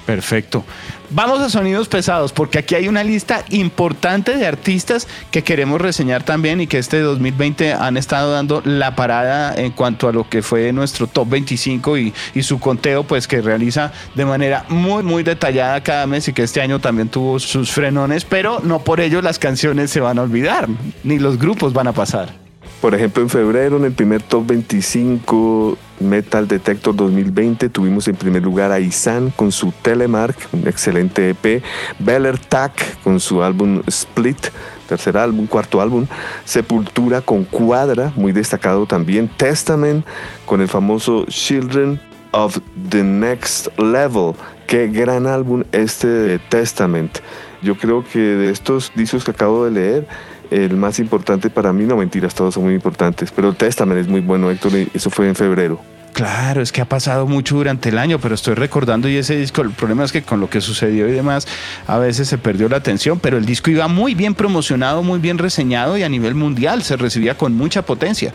Perfecto. 0.06 0.64
Vamos 1.10 1.40
a 1.40 1.48
sonidos 1.48 1.88
pesados, 1.88 2.32
porque 2.32 2.58
aquí 2.58 2.74
hay 2.74 2.88
una 2.88 3.04
lista 3.04 3.44
importante 3.50 4.36
de 4.36 4.46
artistas 4.46 5.06
que 5.30 5.42
queremos 5.42 5.80
reseñar 5.80 6.24
también 6.24 6.60
y 6.60 6.66
que 6.66 6.78
este 6.78 7.00
2020 7.00 7.72
han 7.72 7.96
estado 7.96 8.32
dando 8.32 8.60
la 8.64 8.96
parada 8.96 9.54
en 9.54 9.72
cuanto 9.72 10.08
a 10.08 10.12
lo 10.12 10.28
que 10.28 10.42
fue 10.42 10.72
nuestro 10.72 11.06
top 11.06 11.30
25 11.30 11.98
y, 11.98 12.12
y 12.34 12.42
su 12.42 12.58
conteo, 12.58 13.04
pues 13.04 13.28
que 13.28 13.40
realiza 13.40 13.92
de 14.14 14.24
manera 14.24 14.64
muy, 14.68 15.02
muy 15.02 15.22
detallada 15.22 15.82
cada 15.82 16.06
mes 16.06 16.28
y 16.28 16.32
que 16.32 16.42
este 16.42 16.60
año 16.60 16.80
también 16.80 17.08
tuvo 17.08 17.38
sus 17.38 17.70
frenones, 17.70 18.24
pero 18.24 18.60
no 18.62 18.80
por 18.80 19.00
ello 19.00 19.22
las 19.22 19.38
canciones 19.38 19.90
se 19.90 20.00
van 20.00 20.18
a 20.18 20.22
olvidar, 20.22 20.68
ni 21.02 21.18
los 21.18 21.38
grupos 21.38 21.72
van 21.72 21.86
a 21.86 21.92
pasar. 21.92 22.43
Por 22.84 22.94
ejemplo, 22.94 23.22
en 23.22 23.30
febrero, 23.30 23.78
en 23.78 23.86
el 23.86 23.92
primer 23.92 24.20
top 24.20 24.48
25 24.48 25.78
Metal 26.00 26.46
Detector 26.46 26.94
2020, 26.94 27.70
tuvimos 27.70 28.06
en 28.08 28.14
primer 28.14 28.42
lugar 28.42 28.72
a 28.72 28.78
Isan 28.78 29.30
con 29.30 29.52
su 29.52 29.72
Telemark, 29.80 30.36
un 30.52 30.68
excelente 30.68 31.30
EP, 31.30 31.62
Beller 31.98 32.38
Tack 32.38 33.00
con 33.02 33.20
su 33.20 33.42
álbum 33.42 33.80
Split, 33.86 34.48
tercer 34.86 35.16
álbum, 35.16 35.46
cuarto 35.46 35.80
álbum, 35.80 36.06
Sepultura 36.44 37.22
con 37.22 37.44
Cuadra, 37.44 38.12
muy 38.16 38.32
destacado 38.32 38.84
también, 38.84 39.30
Testament 39.34 40.04
con 40.44 40.60
el 40.60 40.68
famoso 40.68 41.24
Children 41.30 41.98
of 42.32 42.58
the 42.90 43.02
Next 43.02 43.68
Level, 43.78 44.34
qué 44.66 44.88
gran 44.88 45.26
álbum 45.26 45.64
este 45.72 46.06
de 46.06 46.38
Testament. 46.38 47.20
Yo 47.62 47.78
creo 47.78 48.04
que 48.04 48.18
de 48.18 48.50
estos 48.50 48.92
discos 48.94 49.24
que 49.24 49.30
acabo 49.30 49.64
de 49.64 49.70
leer, 49.70 50.06
el 50.54 50.76
más 50.76 50.98
importante 50.98 51.50
para 51.50 51.72
mí, 51.72 51.84
no 51.84 51.96
mentiras, 51.96 52.34
todos 52.34 52.54
son 52.54 52.64
muy 52.64 52.74
importantes, 52.74 53.32
pero 53.34 53.48
el 53.48 53.56
Testament 53.56 54.00
es 54.00 54.08
muy 54.08 54.20
bueno, 54.20 54.50
Héctor, 54.50 54.72
y 54.74 54.88
eso 54.94 55.10
fue 55.10 55.28
en 55.28 55.34
febrero. 55.34 55.80
Claro, 56.12 56.62
es 56.62 56.70
que 56.70 56.80
ha 56.80 56.84
pasado 56.84 57.26
mucho 57.26 57.56
durante 57.56 57.88
el 57.88 57.98
año, 57.98 58.20
pero 58.20 58.36
estoy 58.36 58.54
recordando 58.54 59.08
y 59.08 59.16
ese 59.16 59.36
disco, 59.36 59.62
el 59.62 59.70
problema 59.70 60.04
es 60.04 60.12
que 60.12 60.22
con 60.22 60.38
lo 60.38 60.48
que 60.48 60.60
sucedió 60.60 61.08
y 61.08 61.12
demás, 61.12 61.48
a 61.88 61.98
veces 61.98 62.28
se 62.28 62.38
perdió 62.38 62.68
la 62.68 62.76
atención, 62.76 63.18
pero 63.18 63.36
el 63.36 63.44
disco 63.44 63.68
iba 63.68 63.88
muy 63.88 64.14
bien 64.14 64.36
promocionado, 64.36 65.02
muy 65.02 65.18
bien 65.18 65.38
reseñado 65.38 65.98
y 65.98 66.04
a 66.04 66.08
nivel 66.08 66.36
mundial 66.36 66.84
se 66.84 66.96
recibía 66.96 67.36
con 67.36 67.54
mucha 67.54 67.82
potencia. 67.82 68.32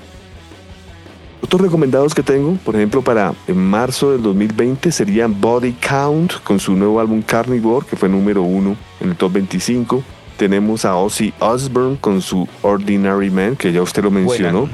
Otros 1.42 1.62
recomendados 1.62 2.14
que 2.14 2.22
tengo, 2.22 2.56
por 2.66 2.76
ejemplo, 2.76 3.02
para 3.02 3.34
en 3.48 3.58
marzo 3.58 4.12
del 4.12 4.24
2020 4.24 4.92
serían 4.92 5.40
Body 5.40 5.72
Count 5.72 6.34
con 6.44 6.60
su 6.60 6.74
nuevo 6.74 7.00
álbum 7.00 7.22
Carnivore, 7.22 7.88
que 7.90 7.96
fue 7.96 8.10
número 8.10 8.44
uno 8.44 8.76
en 9.00 9.12
el 9.12 9.16
top 9.16 9.32
25 9.32 10.04
tenemos 10.40 10.86
a 10.86 10.96
Ozzy 10.96 11.34
Osbourne 11.40 11.98
con 12.00 12.22
su 12.22 12.48
Ordinary 12.62 13.30
Man, 13.30 13.58
que 13.58 13.74
ya 13.74 13.82
usted 13.82 14.04
lo 14.04 14.10
mencionó. 14.10 14.70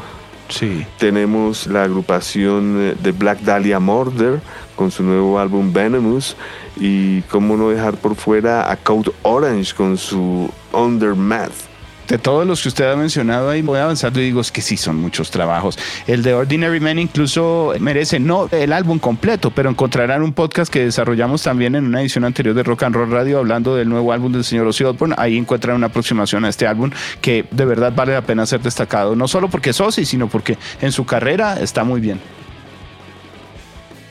Sí. 0.47 0.86
Tenemos 0.99 1.65
la 1.65 1.84
agrupación 1.84 2.75
eh, 2.80 2.95
de 3.01 3.12
Black 3.12 3.39
Dahlia 3.39 3.80
Murder 3.80 4.41
con 4.75 4.91
su 4.91 5.01
nuevo 5.01 5.39
álbum 5.39 5.73
Venomous. 5.73 6.38
Y 6.80 7.23
cómo 7.23 7.58
no 7.58 7.69
dejar 7.69 7.95
por 7.95 8.15
fuera 8.15 8.71
a 8.71 8.78
Code 8.78 9.12
Orange 9.23 9.73
con 9.73 9.97
su 9.97 10.51
Undermath 10.71 11.74
de 12.07 12.17
todos 12.17 12.45
los 12.45 12.61
que 12.61 12.69
usted 12.69 12.91
ha 12.91 12.95
mencionado 12.95 13.49
ahí 13.49 13.61
voy 13.61 13.79
avanzando 13.79 14.19
y 14.19 14.25
digo 14.25 14.41
es 14.41 14.51
que 14.51 14.61
sí 14.61 14.77
son 14.77 14.97
muchos 14.97 15.31
trabajos. 15.31 15.77
El 16.07 16.23
de 16.23 16.33
Ordinary 16.33 16.79
Man 16.79 16.99
incluso 16.99 17.73
merece 17.79 18.19
no 18.19 18.47
el 18.51 18.73
álbum 18.73 18.99
completo, 18.99 19.51
pero 19.51 19.69
encontrarán 19.69 20.21
un 20.21 20.33
podcast 20.33 20.71
que 20.71 20.85
desarrollamos 20.85 21.43
también 21.43 21.75
en 21.75 21.85
una 21.85 22.01
edición 22.01 22.25
anterior 22.25 22.55
de 22.55 22.63
Rock 22.63 22.83
and 22.83 22.95
Roll 22.95 23.11
Radio 23.11 23.39
hablando 23.39 23.75
del 23.75 23.89
nuevo 23.89 24.11
álbum 24.11 24.31
del 24.31 24.43
señor 24.43 24.67
Ozzy 24.67 24.83
Osbourne. 24.83 25.15
Ahí 25.17 25.37
encuentran 25.37 25.75
una 25.75 25.87
aproximación 25.87 26.45
a 26.45 26.49
este 26.49 26.67
álbum 26.67 26.91
que 27.21 27.45
de 27.51 27.65
verdad 27.65 27.93
vale 27.95 28.13
la 28.13 28.21
pena 28.21 28.45
ser 28.45 28.61
destacado, 28.61 29.15
no 29.15 29.27
solo 29.27 29.49
porque 29.49 29.71
es 29.71 29.81
Ozzy, 29.81 30.05
sino 30.05 30.27
porque 30.27 30.57
en 30.81 30.91
su 30.91 31.05
carrera 31.05 31.59
está 31.59 31.83
muy 31.83 32.01
bien. 32.01 32.19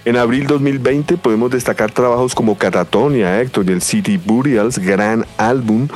En 0.07 0.18
abril 0.18 0.46
2020 0.46 1.16
podemos 1.16 1.50
destacar 1.50 1.90
trabajos 1.90 2.35
como 2.35 2.59
Catatonia, 2.59 3.40
Héctor, 3.40 3.64
y 3.66 3.72
el 3.72 3.80
City 3.80 4.18
Burials, 4.18 4.78
gran 4.78 5.24
álbum. 5.38 5.88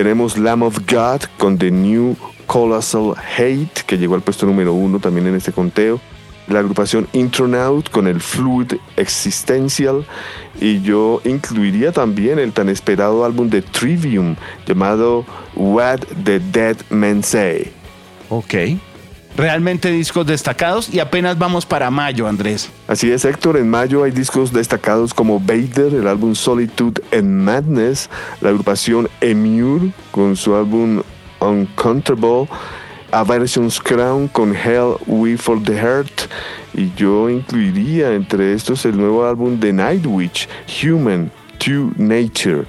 Tenemos 0.00 0.38
Lamb 0.38 0.62
of 0.62 0.78
God 0.90 1.24
con 1.36 1.58
The 1.58 1.70
New 1.70 2.16
Colossal 2.46 3.12
Hate, 3.36 3.82
que 3.86 3.98
llegó 3.98 4.14
al 4.14 4.22
puesto 4.22 4.46
número 4.46 4.72
uno 4.72 4.98
también 4.98 5.26
en 5.26 5.34
este 5.34 5.52
conteo. 5.52 6.00
La 6.48 6.60
agrupación 6.60 7.06
Intronaut 7.12 7.90
con 7.90 8.06
el 8.06 8.18
Fluid 8.18 8.76
Existential. 8.96 10.06
Y 10.58 10.80
yo 10.80 11.20
incluiría 11.26 11.92
también 11.92 12.38
el 12.38 12.54
tan 12.54 12.70
esperado 12.70 13.26
álbum 13.26 13.50
de 13.50 13.60
Trivium 13.60 14.36
llamado 14.66 15.26
What 15.54 16.00
the 16.24 16.40
Dead 16.40 16.78
Men 16.88 17.22
Say. 17.22 17.70
Ok 18.30 18.54
realmente 19.36 19.90
discos 19.90 20.26
destacados 20.26 20.92
y 20.92 21.00
apenas 21.00 21.38
vamos 21.38 21.66
para 21.66 21.90
mayo, 21.90 22.26
Andrés. 22.26 22.70
Así 22.88 23.10
es, 23.10 23.24
Héctor. 23.24 23.56
En 23.56 23.68
mayo 23.68 24.04
hay 24.04 24.10
discos 24.10 24.52
destacados 24.52 25.14
como 25.14 25.40
Vader, 25.40 25.94
el 25.94 26.06
álbum 26.06 26.34
Solitude 26.34 27.02
and 27.12 27.42
Madness, 27.42 28.10
la 28.40 28.50
agrupación 28.50 29.08
Emure 29.20 29.92
con 30.10 30.36
su 30.36 30.54
álbum 30.54 31.02
Uncomfortable, 31.40 32.48
Aversion's 33.12 33.80
Crown 33.80 34.28
con 34.28 34.54
Hell 34.54 34.96
We 35.06 35.36
for 35.36 35.62
the 35.62 35.74
Heart 35.74 36.30
y 36.74 36.92
yo 36.94 37.28
incluiría 37.28 38.12
entre 38.12 38.54
estos 38.54 38.84
el 38.84 38.96
nuevo 38.96 39.26
álbum 39.26 39.58
de 39.58 39.72
Nightwish, 39.72 40.48
Human 40.82 41.30
to 41.58 41.90
Nature. 41.96 42.66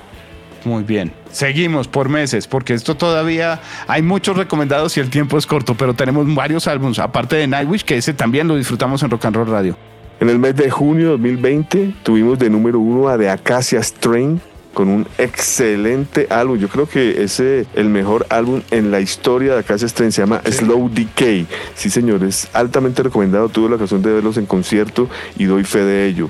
Muy 0.64 0.84
bien. 0.84 1.21
Seguimos 1.32 1.88
por 1.88 2.10
meses, 2.10 2.48
porque 2.48 2.74
esto 2.74 2.96
todavía 2.96 3.62
hay 3.88 4.02
muchos 4.02 4.38
recomendados 4.38 4.98
y 4.98 5.00
el 5.00 5.10
tiempo 5.10 5.38
es 5.38 5.46
corto, 5.46 5.76
pero 5.76 5.94
tenemos 5.94 6.34
varios 6.34 6.68
álbumes, 6.68 7.00
aparte 7.00 7.36
de 7.36 7.48
Nightwish, 7.48 7.84
que 7.84 7.98
ese 7.98 8.14
también 8.14 8.48
lo 8.48 8.56
disfrutamos 8.56 9.02
en 9.04 9.10
Rock 9.10 9.26
and 9.26 9.36
Roll 9.36 9.48
Radio. 9.48 9.78
En 10.20 10.30
el 10.30 10.38
mes 10.38 10.56
de 10.56 10.70
junio 10.70 11.06
de 11.06 11.12
2020 11.12 11.96
tuvimos 12.04 12.38
de 12.38 12.50
número 12.50 12.80
uno 12.80 13.08
a 13.10 13.18
The 13.18 13.30
Acacia 13.30 13.82
Strain 13.82 14.40
con 14.74 14.88
un 14.88 15.08
excelente 15.18 16.28
álbum. 16.30 16.58
Yo 16.58 16.70
creo 16.70 16.88
que 16.88 17.24
es 17.24 17.40
el 17.40 17.90
mejor 17.90 18.26
álbum 18.30 18.62
en 18.72 18.92
la 18.92 19.00
historia 19.00 19.54
de 19.54 19.60
Acacia 19.60 19.88
Strain. 19.88 20.12
Se 20.12 20.22
llama 20.22 20.42
Slow 20.46 20.90
Decay. 20.94 21.48
Sí, 21.76 21.90
señores, 21.90 22.48
altamente 22.54 23.04
recomendado. 23.04 23.50
Tuve 23.50 23.70
la 23.70 23.76
ocasión 23.78 24.02
de 24.02 24.12
verlos 24.12 24.38
en 24.38 24.46
concierto 24.46 25.10
y 25.38 25.46
doy 25.46 25.64
fe 25.64 25.80
de 25.80 26.06
ello. 26.06 26.30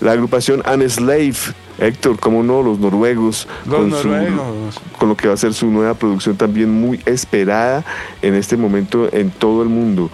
La 0.00 0.12
agrupación 0.12 0.62
Unslave 0.66 1.34
Héctor, 1.78 2.18
cómo 2.18 2.42
no, 2.42 2.62
los 2.62 2.78
noruegos, 2.78 3.46
con, 3.68 3.90
con 4.98 5.08
lo 5.08 5.16
que 5.16 5.28
va 5.28 5.34
a 5.34 5.36
ser 5.36 5.52
su 5.52 5.70
nueva 5.70 5.94
producción 5.94 6.36
también 6.36 6.70
muy 6.70 7.00
esperada 7.04 7.84
en 8.22 8.34
este 8.34 8.56
momento 8.56 9.08
en 9.12 9.30
todo 9.30 9.62
el 9.62 9.68
mundo. 9.68 10.10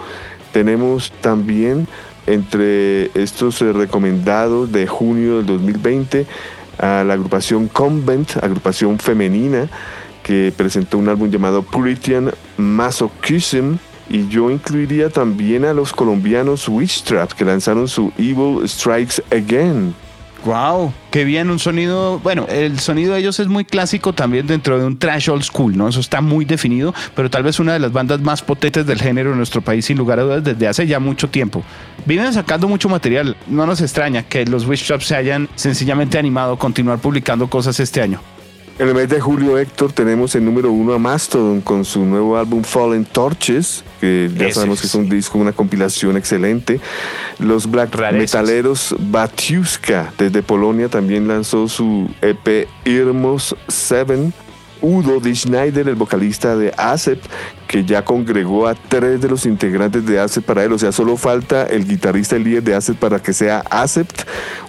Tenemos 0.53 1.13
también 1.21 1.87
entre 2.27 3.11
estos 3.21 3.63
eh, 3.63 3.73
recomendados 3.73 4.71
de 4.73 4.87
junio 4.87 5.39
del 5.39 5.47
2020 5.47 6.27
a 6.79 7.05
la 7.05 7.15
agrupación 7.15 7.69
Convent, 7.69 8.37
agrupación 8.43 8.99
femenina, 8.99 9.69
que 10.23 10.53
presentó 10.57 10.99
un 10.99 11.09
álbum 11.09 11.31
llamado 11.31 11.63
Puritan 11.63 12.33
Masochism. 12.57 13.77
Y 14.09 14.29
yo 14.29 14.51
incluiría 14.51 15.09
también 15.09 15.65
a 15.65 15.73
los 15.73 15.93
colombianos 15.93 16.69
Witchtrap, 16.69 17.33
que 17.33 17.45
lanzaron 17.45 17.89
su 17.89 18.13
Evil 18.19 18.69
Strikes 18.69 19.23
Again. 19.31 19.95
Wow, 20.45 20.93
qué 21.13 21.25
bien, 21.25 21.51
un 21.51 21.61
sonido, 21.61 22.19
bueno, 22.19 22.47
el 22.49 22.81
sonido 22.81 23.15
de 23.15 23.21
ellos 23.21 23.39
es 23.39 23.47
muy 23.47 23.65
clásico 23.65 24.13
también 24.13 24.45
dentro 24.45 24.77
de 24.77 24.85
un 24.85 24.99
trash 24.99 25.31
old 25.31 25.45
school, 25.45 25.77
¿no? 25.77 25.87
Eso 25.87 26.01
está 26.01 26.21
muy 26.21 26.45
definido, 26.45 26.93
pero 27.15 27.31
tal 27.31 27.45
vez 27.45 27.61
una 27.61 27.75
de 27.75 27.79
las 27.79 27.93
bandas 27.93 28.21
más 28.21 28.43
potentes 28.43 28.85
del 28.85 29.01
género 29.01 29.31
en 29.31 29.37
nuestro 29.37 29.61
país, 29.61 29.85
sin 29.85 29.97
lugar 29.99 30.19
a 30.19 30.23
dudas, 30.25 30.43
desde 30.43 30.67
hace 30.67 30.87
ya 30.89 30.99
mucho 30.99 31.29
tiempo. 31.29 31.63
Vienen 32.07 32.33
sacando 32.33 32.67
mucho 32.67 32.89
material, 32.89 33.37
no 33.47 33.67
nos 33.67 33.81
extraña 33.81 34.25
que 34.25 34.45
los 34.45 34.67
Wish 34.67 34.85
Traps 34.85 35.07
se 35.07 35.15
hayan 35.15 35.49
sencillamente 35.55 36.19
animado 36.19 36.55
a 36.55 36.59
continuar 36.59 36.99
publicando 36.99 37.49
cosas 37.49 37.79
este 37.79 38.01
año. 38.03 38.21
En 38.79 38.89
el 38.89 38.95
mes 38.95 39.09
de 39.09 39.21
julio, 39.21 39.59
Héctor, 39.59 39.93
tenemos 39.93 40.35
el 40.35 40.45
número 40.45 40.73
uno 40.73 40.95
a 40.95 40.99
Mastodon 40.99 41.61
con 41.61 41.85
su 41.85 42.05
nuevo 42.05 42.39
álbum 42.39 42.63
Fallen 42.63 43.05
Torches, 43.05 43.85
que 44.01 44.31
ya 44.35 44.51
sabemos 44.51 44.81
que 44.81 44.87
es 44.87 44.95
un 44.95 45.11
disco, 45.11 45.39
una 45.39 45.53
compilación 45.53 46.17
excelente. 46.17 46.81
Los 47.39 47.71
Black 47.71 47.95
Metaleros 48.13 48.97
Batiuska 48.99 50.13
desde 50.17 50.43
Polonia 50.43 50.89
también 50.89 51.29
lanzó 51.29 51.69
su 51.69 52.09
EP 52.23 52.67
Irmos 52.85 53.55
7. 53.69 54.33
Udo 54.81 55.21
D. 55.21 55.33
Schneider, 55.33 55.89
el 55.89 55.95
vocalista 55.95 56.57
de 56.57 56.75
Acept, 56.77 57.25
que 57.69 57.85
ya 57.85 58.05
congregó 58.05 58.67
a 58.67 58.75
tres 58.75 59.21
de 59.21 59.29
los 59.29 59.47
integrantes 59.47 60.05
de 60.05 60.19
Acept 60.19 60.45
para 60.45 60.65
él. 60.65 60.73
O 60.73 60.79
sea, 60.79 60.91
solo 60.91 61.17
falta 61.17 61.67
el 61.67 61.87
guitarrista 61.87 62.37
y 62.37 62.43
líder 62.43 62.65
de 62.65 62.75
Acept 62.75 62.99
para 62.99 63.21
que 63.23 63.33
sea 63.33 63.63
Acept. 63.71 64.23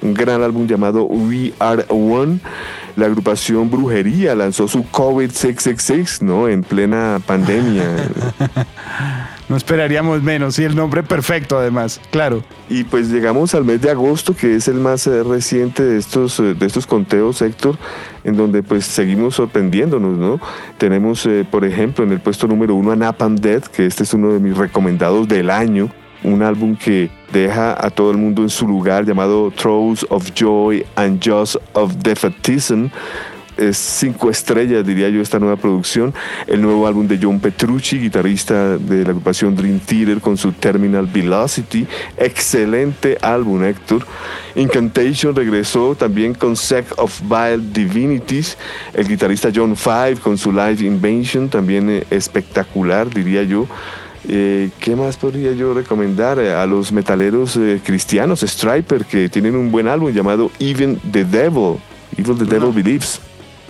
Un 0.03 0.13
gran 0.13 0.43
álbum 0.43 0.67
llamado 0.67 1.05
We 1.05 1.53
Are 1.57 1.83
One 1.89 2.41
la 2.95 3.07
agrupación 3.07 3.69
Brujería 3.69 4.35
lanzó 4.35 4.67
su 4.67 4.83
COVID-666, 4.83 6.21
¿no? 6.21 6.47
En 6.47 6.63
plena 6.63 7.19
pandemia. 7.25 7.85
no 9.49 9.57
esperaríamos 9.57 10.21
menos, 10.21 10.59
y 10.59 10.63
el 10.63 10.75
nombre 10.75 11.03
perfecto 11.03 11.57
además, 11.57 11.99
claro. 12.11 12.43
Y 12.69 12.83
pues 12.83 13.09
llegamos 13.09 13.55
al 13.55 13.65
mes 13.65 13.81
de 13.81 13.89
agosto, 13.89 14.35
que 14.35 14.55
es 14.55 14.67
el 14.67 14.75
más 14.75 15.07
eh, 15.07 15.23
reciente 15.23 15.83
de 15.83 15.97
estos, 15.97 16.39
eh, 16.39 16.53
de 16.53 16.65
estos 16.65 16.85
conteos, 16.85 17.41
Héctor, 17.41 17.77
en 18.23 18.37
donde 18.37 18.63
pues 18.63 18.85
seguimos 18.85 19.35
sorprendiéndonos, 19.35 20.17
¿no? 20.17 20.39
Tenemos, 20.77 21.25
eh, 21.25 21.45
por 21.49 21.65
ejemplo, 21.65 22.03
en 22.03 22.11
el 22.11 22.19
puesto 22.19 22.47
número 22.47 22.75
uno 22.75 22.91
a 22.91 22.95
Napalm 22.95 23.35
Dead, 23.35 23.63
que 23.63 23.85
este 23.85 24.03
es 24.03 24.13
uno 24.13 24.33
de 24.33 24.39
mis 24.39 24.55
recomendados 24.55 25.27
del 25.27 25.49
año, 25.49 25.89
un 26.23 26.41
álbum 26.41 26.75
que 26.75 27.09
deja 27.31 27.73
a 27.85 27.89
todo 27.89 28.11
el 28.11 28.17
mundo 28.17 28.41
en 28.41 28.49
su 28.49 28.67
lugar 28.67 29.05
llamado 29.05 29.51
Throws 29.51 30.05
of 30.09 30.31
Joy 30.33 30.85
and 30.95 31.21
Just 31.23 31.57
of 31.73 31.93
Defeatism. 31.95 32.87
Es 33.55 33.77
cinco 33.77 34.31
estrellas, 34.31 34.83
diría 34.83 35.09
yo, 35.09 35.21
esta 35.21 35.37
nueva 35.37 35.57
producción. 35.57 36.11
El 36.47 36.61
nuevo 36.61 36.87
álbum 36.87 37.07
de 37.07 37.19
John 37.21 37.39
Petrucci, 37.39 37.99
guitarrista 37.99 38.79
de 38.79 39.03
la 39.03 39.09
agrupación 39.11 39.55
Dream 39.55 39.79
Theater, 39.79 40.19
con 40.21 40.37
su 40.37 40.53
Terminal 40.53 41.05
Velocity. 41.05 41.85
Excelente 42.17 43.15
álbum, 43.21 43.63
Héctor. 43.63 44.07
Incantation 44.55 45.35
regresó 45.35 45.93
también 45.93 46.33
con 46.33 46.55
Sect 46.55 46.93
of 46.97 47.21
Vile 47.21 47.61
Divinities. 47.71 48.57
El 48.91 49.07
guitarrista 49.07 49.51
John 49.53 49.75
Five 49.75 50.15
con 50.15 50.35
su 50.35 50.51
Live 50.51 50.83
Invention, 50.83 51.47
también 51.47 51.91
eh, 51.91 52.03
espectacular, 52.09 53.07
diría 53.13 53.43
yo. 53.43 53.67
Eh, 54.27 54.69
¿Qué 54.79 54.95
más 54.95 55.17
podría 55.17 55.51
yo 55.51 55.73
recomendar 55.73 56.39
eh, 56.39 56.53
a 56.53 56.65
los 56.65 56.91
metaleros 56.91 57.57
eh, 57.57 57.81
cristianos, 57.83 58.41
Striper, 58.41 59.05
que 59.05 59.27
tienen 59.27 59.55
un 59.55 59.71
buen 59.71 59.87
álbum 59.87 60.11
llamado 60.11 60.49
Even 60.59 60.97
the 61.11 61.25
Devil, 61.25 61.77
Even 62.17 62.37
the 62.37 62.45
Devil 62.45 62.71
Believes? 62.71 63.19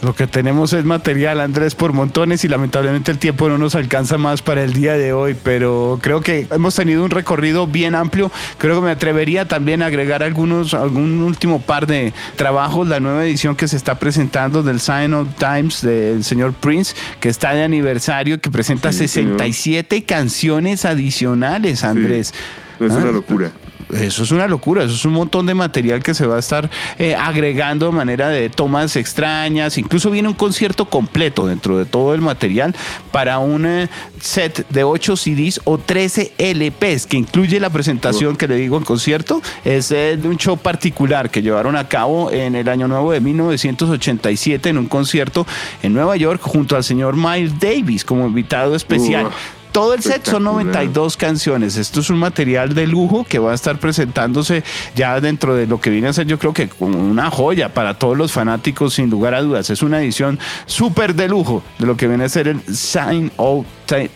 Lo 0.01 0.13
que 0.13 0.27
tenemos 0.27 0.73
es 0.73 0.83
material, 0.83 1.39
Andrés, 1.39 1.75
por 1.75 1.93
montones 1.93 2.43
y 2.43 2.49
lamentablemente 2.49 3.09
el 3.09 3.19
tiempo 3.19 3.47
no 3.47 3.57
nos 3.57 3.75
alcanza 3.75 4.17
más 4.17 4.41
para 4.41 4.61
el 4.61 4.73
día 4.73 4.97
de 4.97 5.13
hoy, 5.13 5.33
pero 5.41 5.97
creo 6.01 6.19
que 6.19 6.45
hemos 6.51 6.75
tenido 6.75 7.05
un 7.05 7.09
recorrido 7.09 7.67
bien 7.67 7.95
amplio. 7.95 8.29
Creo 8.57 8.75
que 8.75 8.85
me 8.85 8.91
atrevería 8.91 9.47
también 9.47 9.81
a 9.81 9.85
agregar 9.85 10.21
algunos, 10.21 10.73
algún 10.73 11.21
último 11.21 11.61
par 11.61 11.87
de 11.87 12.13
trabajos. 12.35 12.87
La 12.87 12.99
nueva 12.99 13.23
edición 13.23 13.55
que 13.55 13.69
se 13.69 13.77
está 13.77 13.97
presentando 13.97 14.61
del 14.61 14.81
Sign 14.81 15.13
of 15.13 15.27
Times 15.37 15.81
del 15.81 16.25
señor 16.25 16.51
Prince, 16.51 16.95
que 17.21 17.29
está 17.29 17.53
de 17.53 17.63
aniversario, 17.63 18.41
que 18.41 18.51
presenta 18.51 18.91
67 18.91 20.03
canciones 20.03 20.83
adicionales, 20.83 21.85
Andrés. 21.85 22.33
Es 22.79 22.91
una 22.91 23.09
ah, 23.09 23.11
locura. 23.13 23.51
Eso 23.93 24.23
es 24.23 24.31
una 24.31 24.47
locura, 24.47 24.83
eso 24.83 24.95
es 24.95 25.05
un 25.05 25.13
montón 25.13 25.45
de 25.45 25.53
material 25.53 26.01
que 26.01 26.13
se 26.13 26.25
va 26.25 26.37
a 26.37 26.39
estar 26.39 26.69
eh, 26.97 27.15
agregando 27.15 27.87
de 27.87 27.91
manera 27.91 28.29
de 28.29 28.49
tomas 28.49 28.95
extrañas, 28.95 29.77
incluso 29.77 30.09
viene 30.11 30.27
un 30.27 30.33
concierto 30.33 30.85
completo 30.85 31.47
dentro 31.47 31.77
de 31.77 31.85
todo 31.85 32.13
el 32.13 32.21
material 32.21 32.75
para 33.11 33.39
un 33.39 33.65
eh, 33.65 33.89
set 34.19 34.67
de 34.69 34.83
8 34.83 35.15
CDs 35.15 35.61
o 35.63 35.77
13 35.77 36.33
LPs 36.37 37.07
que 37.07 37.17
incluye 37.17 37.59
la 37.59 37.69
presentación 37.69 38.35
que 38.35 38.47
le 38.47 38.55
digo 38.55 38.77
en 38.77 38.83
concierto, 38.83 39.41
es 39.63 39.89
de 39.89 40.19
un 40.23 40.37
show 40.37 40.57
particular 40.57 41.29
que 41.29 41.41
llevaron 41.41 41.75
a 41.75 41.87
cabo 41.87 42.31
en 42.31 42.55
el 42.55 42.67
año 42.69 42.87
nuevo 42.87 43.11
de 43.11 43.19
1987 43.19 44.69
en 44.69 44.77
un 44.77 44.87
concierto 44.87 45.45
en 45.81 45.93
Nueva 45.93 46.15
York 46.17 46.41
junto 46.41 46.75
al 46.75 46.83
señor 46.83 47.15
Miles 47.15 47.59
Davis 47.59 48.03
como 48.03 48.25
invitado 48.25 48.75
especial. 48.75 49.29
Todo 49.73 49.95
el 49.95 50.03
set 50.03 50.23
son 50.23 50.43
92 50.43 51.17
canciones. 51.17 51.77
Esto 51.77 52.01
es 52.01 52.11
un 52.11 52.19
material 52.19 52.75
de 52.75 52.85
lujo 52.85 53.25
que 53.27 53.39
va 53.39 53.53
a 53.53 53.55
estar 53.55 53.79
presentándose 53.79 54.63
ya 54.95 55.19
dentro 55.19 55.55
de 55.55 55.65
lo 55.65 55.81
que 55.81 55.89
viene 55.89 56.09
a 56.09 56.13
ser 56.13 56.27
yo 56.27 56.37
creo 56.37 56.53
que 56.53 56.69
una 56.77 57.31
joya 57.31 57.73
para 57.73 57.97
todos 57.97 58.15
los 58.15 58.31
fanáticos 58.31 58.93
sin 58.93 59.09
lugar 59.09 59.33
a 59.33 59.41
dudas. 59.41 59.71
Es 59.71 59.81
una 59.81 59.99
edición 59.99 60.37
súper 60.67 61.15
de 61.15 61.27
lujo 61.27 61.63
de 61.79 61.87
lo 61.87 61.97
que 61.97 62.07
viene 62.07 62.25
a 62.25 62.29
ser 62.29 62.47
el 62.47 62.61
Sign 62.63 63.31
of 63.37 63.65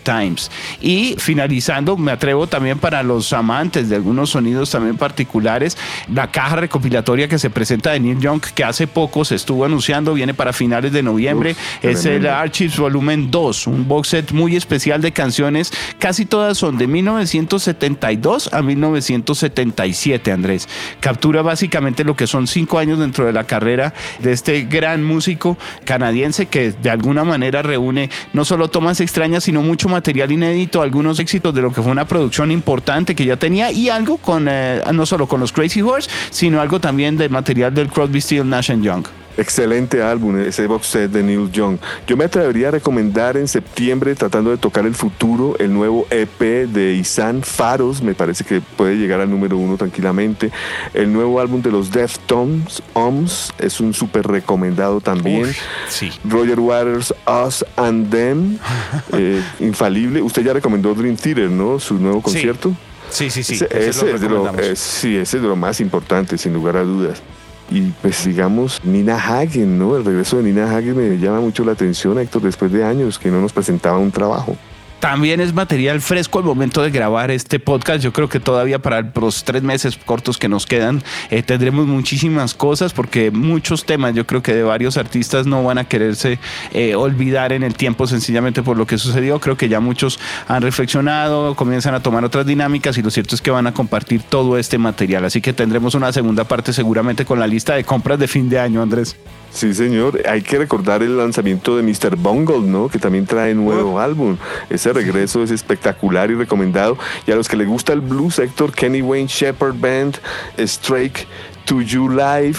Times. 0.04 0.52
Y 0.82 1.16
finalizando, 1.18 1.98
me 1.98 2.12
atrevo 2.12 2.48
también 2.48 2.80
para 2.80 3.04
los 3.04 3.34
amantes 3.34 3.90
de 3.90 3.96
algunos 3.96 4.32
sonidos 4.32 4.72
también 4.72 4.98
particulares, 4.98 5.78
la 6.14 6.32
caja 6.32 6.58
recopilatoria 6.58 7.28
que 7.28 7.40
se 7.40 7.50
presenta 7.50 7.92
de 7.92 8.00
Neil 8.00 8.20
Young, 8.20 8.42
que 8.42 8.64
hace 8.64 8.88
poco 8.88 9.26
se 9.26 9.36
estuvo 9.36 9.66
anunciando, 9.66 10.14
viene 10.14 10.34
para 10.34 10.54
finales 10.54 10.92
de 10.92 11.04
noviembre, 11.04 11.56
es 11.82 12.06
el 12.06 12.28
Archives 12.28 12.78
Volumen 12.78 13.32
2, 13.32 13.68
un 13.68 13.88
box 13.88 14.10
set 14.10 14.32
muy 14.32 14.56
especial 14.56 15.02
de 15.02 15.12
canciones, 15.12 15.72
casi 16.00 16.26
todas 16.26 16.58
son 16.58 16.78
de 16.78 16.88
1972 16.88 18.54
a 18.54 18.62
1977, 18.62 20.32
Andrés. 20.32 20.68
Captura 21.00 21.42
básicamente 21.42 22.04
lo 22.04 22.16
que 22.16 22.28
son 22.28 22.48
cinco 22.48 22.80
años 22.80 23.00
dentro 23.00 23.26
de 23.26 23.34
la 23.34 23.46
carrera 23.46 23.94
de 24.20 24.32
este 24.32 24.64
gran 24.64 25.04
músico 25.04 25.58
canadiense 25.86 26.48
que 26.48 26.72
de 26.72 26.90
alguna 26.90 27.24
manera 27.24 27.62
reúne 27.62 28.10
no 28.34 28.46
solo 28.46 28.70
tomas 28.70 29.00
extrañas, 29.00 29.44
sino 29.44 29.62
mucho 29.68 29.90
material 29.90 30.32
inédito, 30.32 30.82
algunos 30.82 31.20
éxitos 31.20 31.54
de 31.54 31.62
lo 31.62 31.72
que 31.72 31.82
fue 31.82 31.92
una 31.92 32.06
producción 32.06 32.52
importante 32.52 33.14
que 33.14 33.26
ya 33.26 33.38
tenía 33.38 33.72
y 33.72 33.90
algo 33.90 34.18
con, 34.18 34.48
eh, 34.50 34.82
no 34.94 35.06
solo 35.06 35.28
con 35.28 35.40
los 35.40 35.52
Crazy 35.52 35.82
Horse, 35.82 36.10
sino 36.30 36.62
algo 36.62 36.80
también 36.80 37.18
de 37.18 37.30
material 37.30 37.74
del 37.74 37.90
Crosby, 37.90 38.22
Steel, 38.22 38.50
Nash 38.50 38.72
Young. 38.72 39.06
Excelente 39.38 40.02
álbum, 40.02 40.40
ese 40.40 40.66
box 40.66 40.88
set 40.88 41.12
de 41.12 41.22
Neil 41.22 41.52
Young. 41.52 41.78
Yo 42.08 42.18
me 42.18 42.26
atrevería 42.26 42.70
a 42.70 42.72
recomendar 42.72 43.38
en 43.38 43.48
septiembre, 43.48 44.16
tratando 44.16 44.50
de 44.50 44.58
tocar 44.58 44.86
el 44.86 44.96
futuro, 44.96 45.56
el 45.60 45.74
nuevo 45.74 46.08
EP 46.10 46.68
de 46.68 46.94
Isan 46.94 47.44
Faros, 47.44 48.02
me 48.02 48.16
parece 48.16 48.44
que 48.44 48.62
puede 48.62 48.96
llegar 48.96 49.20
al 49.20 49.30
número 49.30 49.58
uno 49.58 49.78
tranquilamente. 49.78 50.52
El 50.94 51.14
nuevo 51.14 51.40
álbum 51.40 51.62
de 51.62 51.72
los 51.72 51.92
Deftones, 51.92 52.82
OMS, 52.94 53.54
es 53.60 53.80
un 53.80 53.94
súper 53.94 54.28
recomendado 54.28 55.02
también. 55.02 55.54
sí. 55.88 56.12
Roger 56.24 56.60
Waters, 56.60 57.14
Us 57.28 57.64
and 57.76 58.10
Them, 58.10 58.58
eh, 59.14 59.42
infalible. 59.60 60.22
Usted 60.22 60.44
ya 60.44 60.54
recomendó 60.54 60.94
Dream 60.94 61.16
Theater, 61.16 61.50
¿no? 61.50 61.80
Su 61.80 61.96
nuevo 61.96 62.22
concierto. 62.22 62.74
Sí, 63.10 63.30
sí, 63.30 63.44
sí. 63.44 63.54
Ese, 63.70 64.12
es 64.12 64.22
de 64.22 64.30
lo, 64.30 64.50
eh, 64.60 64.76
sí, 64.76 65.16
ese 65.16 65.38
es 65.38 65.44
de 65.44 65.48
lo 65.48 65.56
más 65.56 65.80
importante, 65.80 66.38
sin 66.38 66.54
lugar 66.54 66.76
a 66.76 66.84
dudas. 66.84 67.22
Y 67.70 67.82
pues 68.02 68.26
digamos, 68.26 68.80
Nina 68.84 69.18
Hagen, 69.18 69.78
¿no? 69.78 69.98
El 69.98 70.06
regreso 70.06 70.38
de 70.38 70.44
Nina 70.44 70.76
Hagen 70.76 70.96
me 70.96 71.18
llama 71.18 71.42
mucho 71.42 71.66
la 71.66 71.74
atención, 71.74 72.18
Héctor, 72.18 72.44
después 72.44 72.72
de 72.72 72.84
años 72.84 73.20
que 73.20 73.30
no 73.30 73.42
nos 73.42 73.52
presentaba 73.52 73.98
un 73.98 74.12
trabajo. 74.12 74.56
También 75.00 75.40
es 75.42 75.54
material 75.54 76.02
fresco 76.02 76.40
al 76.40 76.46
momento 76.46 76.82
de 76.82 76.90
grabar 76.90 77.30
este 77.30 77.60
podcast. 77.60 78.04
Yo 78.04 78.12
creo 78.12 78.30
que 78.30 78.40
todavía 78.40 78.80
para 78.80 79.02
los 79.02 79.44
tres 79.44 79.62
meses 79.62 79.98
cortos 79.98 80.38
que 80.40 80.50
nos 80.50 80.66
quedan 80.66 81.04
eh, 81.30 81.44
tendremos 81.44 81.86
muchísimas 81.86 82.56
cosas 82.56 82.94
porque 82.94 83.30
muchos 83.30 83.86
temas 83.86 84.16
yo 84.16 84.26
creo 84.26 84.42
que 84.42 84.56
de 84.56 84.64
varios 84.64 84.98
artistas 84.98 85.46
no 85.46 85.64
van 85.64 85.78
a 85.78 85.84
quererse 85.84 86.40
eh, 86.74 86.96
olvidar 86.96 87.54
en 87.54 87.62
el 87.62 87.76
tiempo 87.76 88.08
sencillamente 88.08 88.64
por 88.64 88.76
lo 88.76 88.88
que 88.88 88.98
sucedió. 88.98 89.40
Creo 89.40 89.56
que 89.56 89.70
ya 89.70 89.80
muchos 89.80 90.20
han 90.48 90.64
reflexionado, 90.64 91.56
comienzan 91.56 91.94
a 91.94 92.02
tomar 92.02 92.26
otras 92.26 92.48
dinámicas 92.48 92.98
y 92.98 93.04
lo 93.04 93.12
cierto 93.12 93.36
es 93.36 93.42
que 93.42 93.52
van 93.52 93.68
a 93.68 93.74
compartir 93.74 94.24
todo 94.24 94.58
este 94.58 94.80
material. 94.80 95.26
Así 95.26 95.42
que 95.42 95.54
tendremos 95.54 95.94
una 95.94 96.12
segunda 96.12 96.44
parte 96.46 96.74
seguramente 96.74 97.24
con 97.24 97.40
la 97.40 97.46
lista 97.46 97.76
de 97.76 97.84
compras 97.84 98.18
de 98.18 98.28
fin 98.28 98.50
de 98.50 98.60
año, 98.60 98.82
Andrés. 98.82 99.16
Sí, 99.58 99.74
señor. 99.74 100.22
Hay 100.30 100.44
que 100.44 100.60
recordar 100.60 101.02
el 101.02 101.18
lanzamiento 101.18 101.76
de 101.76 101.82
Mr. 101.82 102.16
Bungle, 102.16 102.60
¿no? 102.60 102.90
Que 102.90 103.00
también 103.00 103.26
trae 103.26 103.56
nuevo 103.56 104.00
álbum. 104.00 104.38
Ese 104.70 104.94
regreso 104.94 105.42
es 105.42 105.50
espectacular 105.50 106.30
y 106.30 106.36
recomendado. 106.36 106.96
Y 107.26 107.32
a 107.32 107.36
los 107.36 107.50
que 107.50 107.58
les 107.58 107.68
gusta 107.68 107.92
el 107.92 108.02
blues 108.02 108.36
sector, 108.36 108.72
Kenny 108.72 109.02
Wayne 109.02 109.28
Shepherd 109.28 109.74
Band, 109.80 110.20
Strike, 110.60 111.26
To 111.66 111.82
You 111.82 112.08
Live 112.08 112.58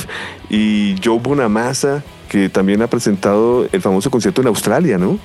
y 0.51 0.97
Joe 1.01 1.21
Bonamassa, 1.21 2.03
que 2.29 2.49
también 2.49 2.83
ha 2.83 2.89
presentado 2.89 3.69
el 3.71 3.81
famoso 3.81 4.11
concierto 4.11 4.41
en 4.41 4.49
Australia, 4.49 4.99
¿no? 4.99 5.21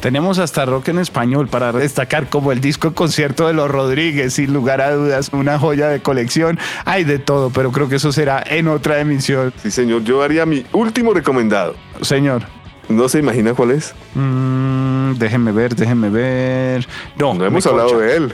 Tenemos 0.00 0.38
hasta 0.38 0.64
rock 0.66 0.88
en 0.88 0.98
español 0.98 1.48
para 1.48 1.72
destacar 1.72 2.28
como 2.28 2.52
el 2.52 2.60
disco 2.60 2.92
concierto 2.92 3.46
de 3.46 3.54
los 3.54 3.70
Rodríguez, 3.70 4.34
sin 4.34 4.52
lugar 4.52 4.80
a 4.80 4.92
dudas, 4.92 5.30
una 5.32 5.58
joya 5.58 5.88
de 5.88 6.00
colección. 6.00 6.58
Hay 6.84 7.04
de 7.04 7.18
todo, 7.18 7.50
pero 7.50 7.72
creo 7.72 7.88
que 7.88 7.96
eso 7.96 8.12
será 8.12 8.42
en 8.46 8.68
otra 8.68 9.00
emisión. 9.00 9.52
Sí, 9.62 9.70
señor. 9.70 10.04
Yo 10.04 10.22
haría 10.22 10.44
mi 10.46 10.64
último 10.72 11.14
recomendado. 11.14 11.74
Señor. 12.02 12.42
¿No 12.88 13.08
se 13.08 13.18
imagina 13.18 13.52
cuál 13.54 13.72
es? 13.72 13.94
Mm, 14.14 15.14
déjenme 15.14 15.50
ver, 15.50 15.74
déjenme 15.74 16.08
ver. 16.08 16.86
No, 17.18 17.34
no 17.34 17.44
hemos 17.44 17.66
hablado 17.66 17.98
de 17.98 18.16
él. 18.16 18.32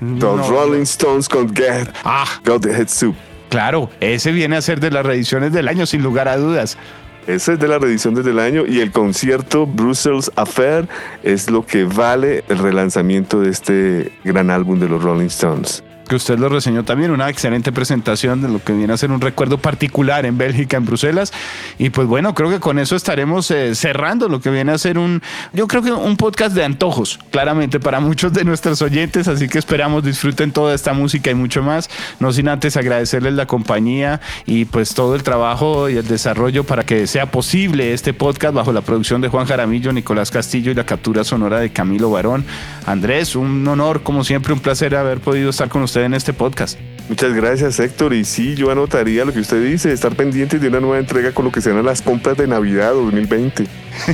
Los 0.00 0.48
Rolling 0.48 0.82
Stones 0.82 1.28
con 1.28 1.54
Get, 1.54 1.88
ah. 2.04 2.26
Got 2.44 2.62
the 2.62 2.70
Head 2.70 2.88
Soup. 2.88 3.16
Claro, 3.48 3.88
ese 4.00 4.32
viene 4.32 4.56
a 4.56 4.60
ser 4.60 4.80
de 4.80 4.90
las 4.90 5.06
reediciones 5.06 5.52
del 5.52 5.68
año, 5.68 5.86
sin 5.86 6.02
lugar 6.02 6.28
a 6.28 6.36
dudas. 6.36 6.76
Ese 7.26 7.54
es 7.54 7.58
de 7.58 7.66
la 7.66 7.78
reedición 7.78 8.14
desde 8.14 8.30
el 8.30 8.38
año 8.38 8.64
y 8.66 8.80
el 8.80 8.92
concierto 8.92 9.66
Brussels 9.66 10.30
Affair 10.36 10.88
es 11.24 11.50
lo 11.50 11.66
que 11.66 11.82
vale 11.84 12.44
el 12.48 12.58
relanzamiento 12.58 13.40
de 13.40 13.50
este 13.50 14.12
gran 14.22 14.50
álbum 14.50 14.78
de 14.78 14.88
los 14.88 15.02
Rolling 15.02 15.26
Stones 15.26 15.82
que 16.06 16.16
usted 16.16 16.38
lo 16.38 16.48
reseñó 16.48 16.84
también, 16.84 17.10
una 17.10 17.28
excelente 17.28 17.72
presentación 17.72 18.40
de 18.40 18.48
lo 18.48 18.62
que 18.62 18.72
viene 18.72 18.92
a 18.92 18.96
ser 18.96 19.10
un 19.10 19.20
recuerdo 19.20 19.58
particular 19.58 20.24
en 20.24 20.38
Bélgica, 20.38 20.76
en 20.76 20.84
Bruselas. 20.84 21.32
Y 21.78 21.90
pues 21.90 22.06
bueno, 22.08 22.34
creo 22.34 22.50
que 22.50 22.60
con 22.60 22.78
eso 22.78 22.96
estaremos 22.96 23.50
eh, 23.50 23.74
cerrando 23.74 24.28
lo 24.28 24.40
que 24.40 24.50
viene 24.50 24.72
a 24.72 24.78
ser 24.78 24.98
un, 24.98 25.22
yo 25.52 25.66
creo 25.66 25.82
que 25.82 25.92
un 25.92 26.16
podcast 26.16 26.54
de 26.54 26.64
antojos, 26.64 27.18
claramente 27.30 27.80
para 27.80 28.00
muchos 28.00 28.32
de 28.32 28.44
nuestros 28.44 28.80
oyentes, 28.82 29.28
así 29.28 29.48
que 29.48 29.58
esperamos 29.58 30.02
disfruten 30.02 30.52
toda 30.52 30.74
esta 30.74 30.92
música 30.92 31.30
y 31.30 31.34
mucho 31.34 31.62
más. 31.62 31.90
No 32.18 32.32
sin 32.32 32.48
antes 32.48 32.76
agradecerles 32.76 33.34
la 33.34 33.46
compañía 33.46 34.20
y 34.46 34.64
pues 34.64 34.94
todo 34.94 35.14
el 35.14 35.22
trabajo 35.22 35.88
y 35.90 35.96
el 35.96 36.06
desarrollo 36.06 36.64
para 36.64 36.84
que 36.84 37.06
sea 37.06 37.30
posible 37.30 37.92
este 37.92 38.14
podcast 38.14 38.54
bajo 38.54 38.72
la 38.72 38.80
producción 38.80 39.20
de 39.20 39.28
Juan 39.28 39.46
Jaramillo, 39.46 39.92
Nicolás 39.92 40.30
Castillo 40.30 40.70
y 40.70 40.74
la 40.74 40.86
captura 40.86 41.24
sonora 41.24 41.60
de 41.60 41.70
Camilo 41.70 42.10
Barón. 42.10 42.44
Andrés, 42.86 43.36
un 43.36 43.66
honor, 43.68 44.02
como 44.02 44.24
siempre, 44.24 44.52
un 44.52 44.60
placer 44.60 44.94
haber 44.94 45.20
podido 45.20 45.50
estar 45.50 45.68
con 45.68 45.82
usted 45.82 46.04
en 46.04 46.14
este 46.14 46.32
podcast. 46.32 46.78
Muchas 47.08 47.32
gracias, 47.34 47.78
Héctor. 47.78 48.14
Y 48.14 48.24
sí, 48.24 48.54
yo 48.54 48.70
anotaría 48.70 49.24
lo 49.24 49.32
que 49.32 49.40
usted 49.40 49.62
dice, 49.62 49.92
estar 49.92 50.14
pendiente 50.14 50.58
de 50.58 50.68
una 50.68 50.80
nueva 50.80 50.98
entrega 50.98 51.32
con 51.32 51.44
lo 51.44 51.52
que 51.52 51.60
serán 51.60 51.84
las 51.84 52.02
compras 52.02 52.36
de 52.36 52.46
Navidad 52.46 52.92
2020. 52.92 53.66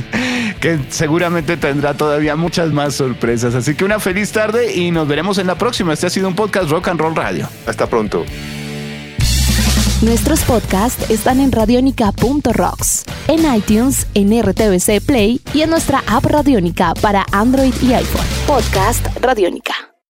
que 0.59 0.79
seguramente 0.89 1.57
tendrá 1.57 1.95
todavía 1.95 2.35
muchas 2.35 2.71
más 2.71 2.95
sorpresas. 2.95 3.55
Así 3.55 3.75
que 3.75 3.83
una 3.83 3.99
feliz 3.99 4.31
tarde 4.31 4.75
y 4.75 4.91
nos 4.91 5.07
veremos 5.07 5.37
en 5.37 5.47
la 5.47 5.55
próxima. 5.57 5.93
Este 5.93 6.07
ha 6.07 6.09
sido 6.09 6.27
un 6.27 6.35
podcast 6.35 6.69
Rock 6.69 6.89
and 6.89 6.99
Roll 6.99 7.15
Radio. 7.15 7.49
Hasta 7.65 7.87
pronto. 7.87 8.25
Nuestros 10.01 10.41
podcasts 10.41 11.09
están 11.09 11.39
en 11.39 11.51
radionica.rocks, 11.51 13.05
en 13.29 13.55
iTunes, 13.55 14.05
en 14.13 14.37
RTVC 14.41 14.99
Play 15.05 15.39
y 15.53 15.61
en 15.61 15.69
nuestra 15.69 16.03
app 16.07 16.25
Radionica 16.25 16.93
para 16.95 17.25
Android 17.31 17.73
y 17.81 17.93
iPhone. 17.93 18.25
Podcast 18.45 19.07
Radionica. 19.21 19.92